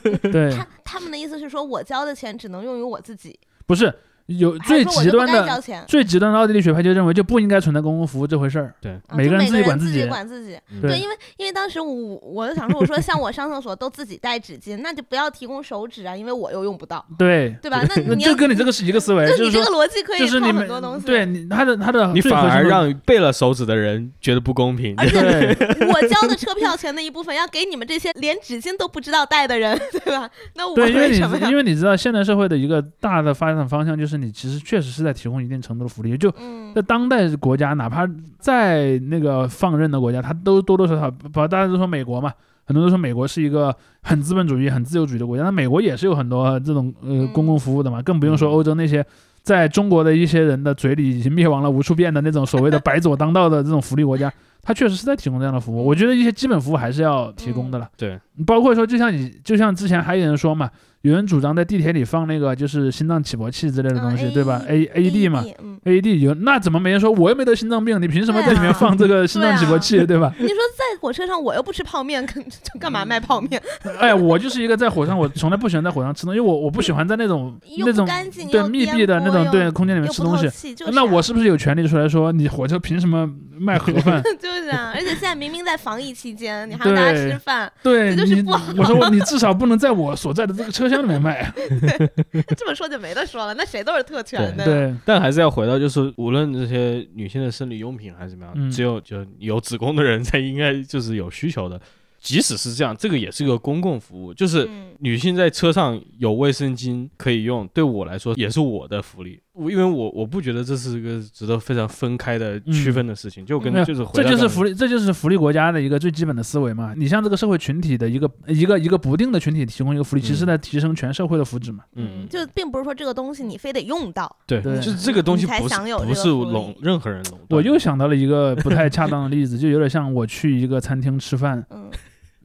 [0.04, 3.94] 对对， 他他们的意思是说我交的钱只能用于我自己，不是
[4.28, 10.56] 有最极端的最极端的奥地利学派就认为就不应该存在公共服务这回事儿，对，每每个人自己管自己管自己。
[10.72, 17.84] 嗯对对，因为因为当时我我就想说，我说像我上厕所都自己带纸巾，那就不要提供手纸啊，因为我又用不到，对，对吧？
[17.88, 21.06] 那那你就跟你这个是一个思维，就是你这个逻辑可以套就是你们很多东西。
[21.06, 24.96] 对你他的他的你反而让背了手纸的人觉得不公平。
[24.98, 30.30] 而且对我交的车票钱的一部分要给你们这些连纸巾都不知道带的人，对吧？
[30.56, 31.56] 那我对，因为你为什么因？
[31.56, 36.74] 为你知道现代社会的一个大的发展方向就是你其实确实是在提供一定程度的福利，就嗯。
[36.74, 38.10] 在当代国家，哪怕
[38.40, 42.32] 在那个放任的国家，它都多多少少，把大家都说美国嘛，
[42.66, 48.54] 很多人都说美国是一个很资本主义、很自由主义的国家，那美国也是有很多这种呃嗯公共服务的嘛，更不用说嗯。
[48.54, 49.06] 欧洲那些
[49.42, 54.32] 在中国的一些人的嘴里已经灭亡了无数遍的那种所谓的白左当道的这种福利国家，
[54.62, 55.86] 它确实是在提供这样的服务。
[55.86, 57.90] 我觉得一些基本服务还是要提供的了。
[57.98, 60.70] 对，包括说，就像你，就像之前还有人说嘛，
[61.02, 70.32] 有人主张在地铁里放那个就是心脏起搏器之类的东西，嗯对吧？A A D 嘛，嗯，，AED 有，那怎么没人说我又没得心脏病，你凭什么在里面放这个心脏起搏器，对吧？
[70.38, 73.60] 你说在火车上我又不吃泡面，干 就干嘛卖泡面？
[74.00, 78.08] 哎，我就是一个在火上，我从来不喜欢在火上吃东西，因为我我不喜欢在那种那种
[78.52, 80.76] 对密闭的那种对空间里面吃东西。
[80.92, 83.28] 那啊我是不是有权利出来说你火车凭什么
[83.60, 84.22] 卖盒饭？
[84.40, 91.52] 就是啊，而且现在明明在防疫期间，你还让大家吃饭，对就是不好，我说你至少不能在我所在的这个车厢里面卖。
[92.56, 94.66] 这么说就没得说了，那谁都是特权的。
[94.66, 101.82] 对，但还是要回到，就是无论这些女性的生理用品还是怎么样，嗯只有就有子宫的人才应该就是有需求的。
[102.20, 109.42] 即使是这样，这个也是个公共服务，就是嗯女性在车上有卫生巾可以用，对我来说也是我的福利。
[109.62, 116.94] 我因为我我不觉得这是一个值得非常分开的区分的事情，就跟就是回这就是福利，这就是福利国家的一个最基本的思维嘛。
[116.98, 121.84] 你向这个社会群体的一个一个一个不定的群体提供一个福利，其实在提升全社会的福祉嘛。
[121.96, 127.48] 嗯，就并不是说这个东西你非得用到，对，对就是这个东西不是享有这不是个福利垄任何人垄断。
[127.50, 131.90] 我又想到了一个不太恰当的例子，就有点像我去一个餐厅吃饭，嗯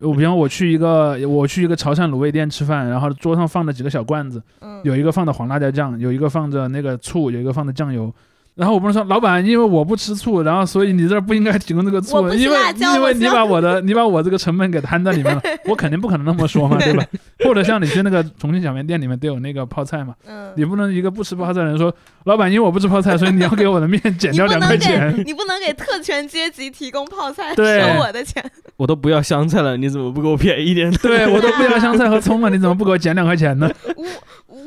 [0.01, 8.13] 我比方我去一个我去一个潮汕卤味店吃饭，然后桌上放着几个小罐子，嗯，有一个放的黄辣椒酱，有一个放着那个醋，有一个放的酱油。
[8.57, 17.05] 然后我不是说老板，因为我不吃醋，然后所以你这儿不应该提供这个醋，因为因为你把我的 你把我这个成本给摊在里面了， 我肯定不可能那么说嘛，对吧？
[17.45, 21.95] 或者像你去那个重庆小面店里面都有那个泡菜嘛，嗯，你不能一个不吃泡菜的人说，
[22.25, 25.15] 老板，因为我不吃泡菜，所以你要给我的面减掉两块钱。
[25.27, 28.43] 你不能给特权阶级提供泡菜，对收我的钱。
[28.79, 30.91] 我都不要香菜了，你怎么不给我便宜一点？
[31.03, 33.71] 对我都不要香菜和葱了，你怎么不给我减两块钱呢？
[33.97, 34.05] 我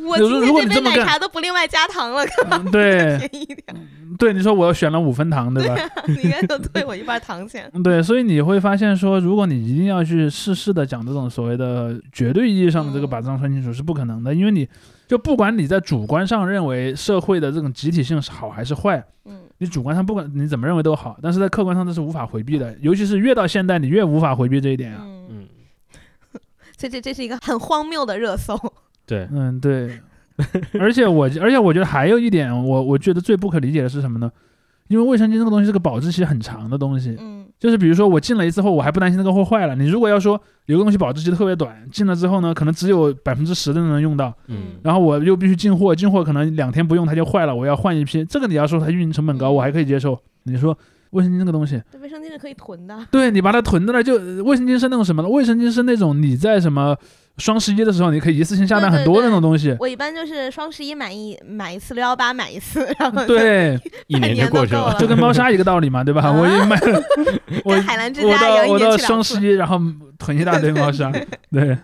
[0.09, 3.78] 我今天这杯奶茶都不另外加糖了，干嘛嗯对便宜一点？
[4.17, 5.75] 对，你说我选了五分糖，对吧？
[6.07, 7.71] 你应该就退我一半糖钱。
[7.83, 14.67] 对，所以你会发现说，如果你一定要去事事的讲这种所谓的绝对意义上的这个嗯把账算清楚是不可能的，因为你
[15.07, 25.01] 就不管你在主观上认为社会的这种集体性是好还是坏，嗯你主观上不管你怎么认为都好，但是在客观上这是无法回避的，尤其是越到现代，你越无法回避这一点啊。
[25.03, 25.47] 嗯，嗯，
[26.75, 28.57] 这这这是一个很荒谬的热搜。
[29.05, 29.99] 对，嗯，对。
[30.79, 34.31] 而且我而且我觉得还有一点，我我觉得最不可理解的是什么呢？
[34.87, 39.75] 因为卫生巾这个东西是个保质期很长的东西，嗯就是比如说我进了一次货，我还不担心那个货坏了。
[39.75, 48.23] 你如果要说有个东西保质期特别短，进了之后呢，可能只有百分之十的人能用到，嗯然后我又必须进货，进货可能两天不用它就坏了，我要换一批。
[48.25, 50.17] 这个你要说它运营成本高，嗯我还可以接受。
[50.43, 50.75] 你说
[51.11, 52.97] 卫生巾这个东西，这卫生巾是可以囤的。
[53.11, 55.29] 对你把它囤在那儿，就呃卫生巾是那种什么呢？
[55.29, 56.95] 卫生巾是那种你在什么
[57.39, 59.75] 双十一的时候，你可以一次性下单很多那种东西。
[59.79, 64.95] 我一般就是双十一买一买一次，六幺八买一次，然后对， 一年就过去了。
[64.99, 66.21] 就跟猫砂一个道理嘛，对吧？
[66.21, 66.79] 啊我一买，
[67.65, 68.97] 我海澜之我到我到。
[68.99, 69.79] 双十一，然后
[70.17, 71.09] 囤一大堆猫砂。
[71.51, 71.79] 对，哎，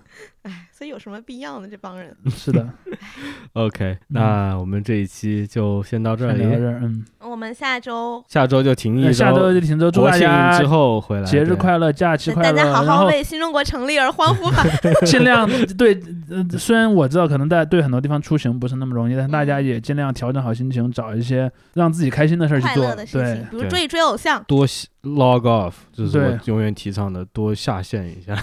[0.77, 1.67] 所以有什么必要呢？
[1.69, 2.13] 这帮人。
[2.29, 2.67] 是的，
[3.53, 14.65] OK，那我们这一期就先到这里，先聊到这儿，嗯，我们下周下周就停一周下周就停周，祝国庆大家之后回来，节日快乐，假期快乐，大家好好为新中国成立而欢呼吧。
[15.07, 15.97] 尽量对，
[16.29, 23.05] 呃，虽然我知道可能大家对很多地方出行不是那么容易，但是大家也尽量调整好心情，找一些让自己开心的事儿去做快乐的。
[23.05, 24.43] 事对情，，比如追一追偶像。
[24.45, 24.67] 多
[25.03, 28.35] log off，就是我永远提倡的，多下线一下，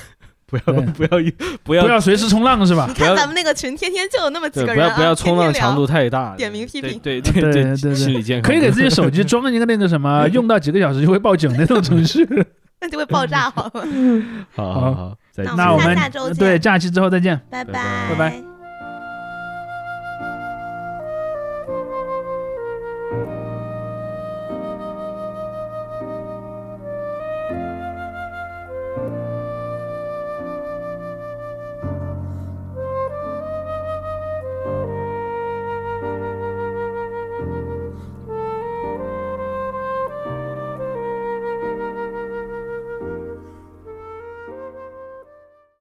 [0.59, 1.31] 不要 不要一
[1.65, 2.95] 不要不要随时冲浪是吧你？
[2.95, 12.29] 看咱们那个群，天天就有那么几个人啊，不要不要冲浪强度太大，点名批评对对对对对对心理健康可以给自己手机装一个那个什么， 用到几个小时就会报警那种程序。
[12.81, 13.87] 那就会爆炸好了。
[14.57, 17.41] 好好好，再见那我们那我们下下周见对假期之后再见。
[17.49, 18.52] 拜拜拜拜拜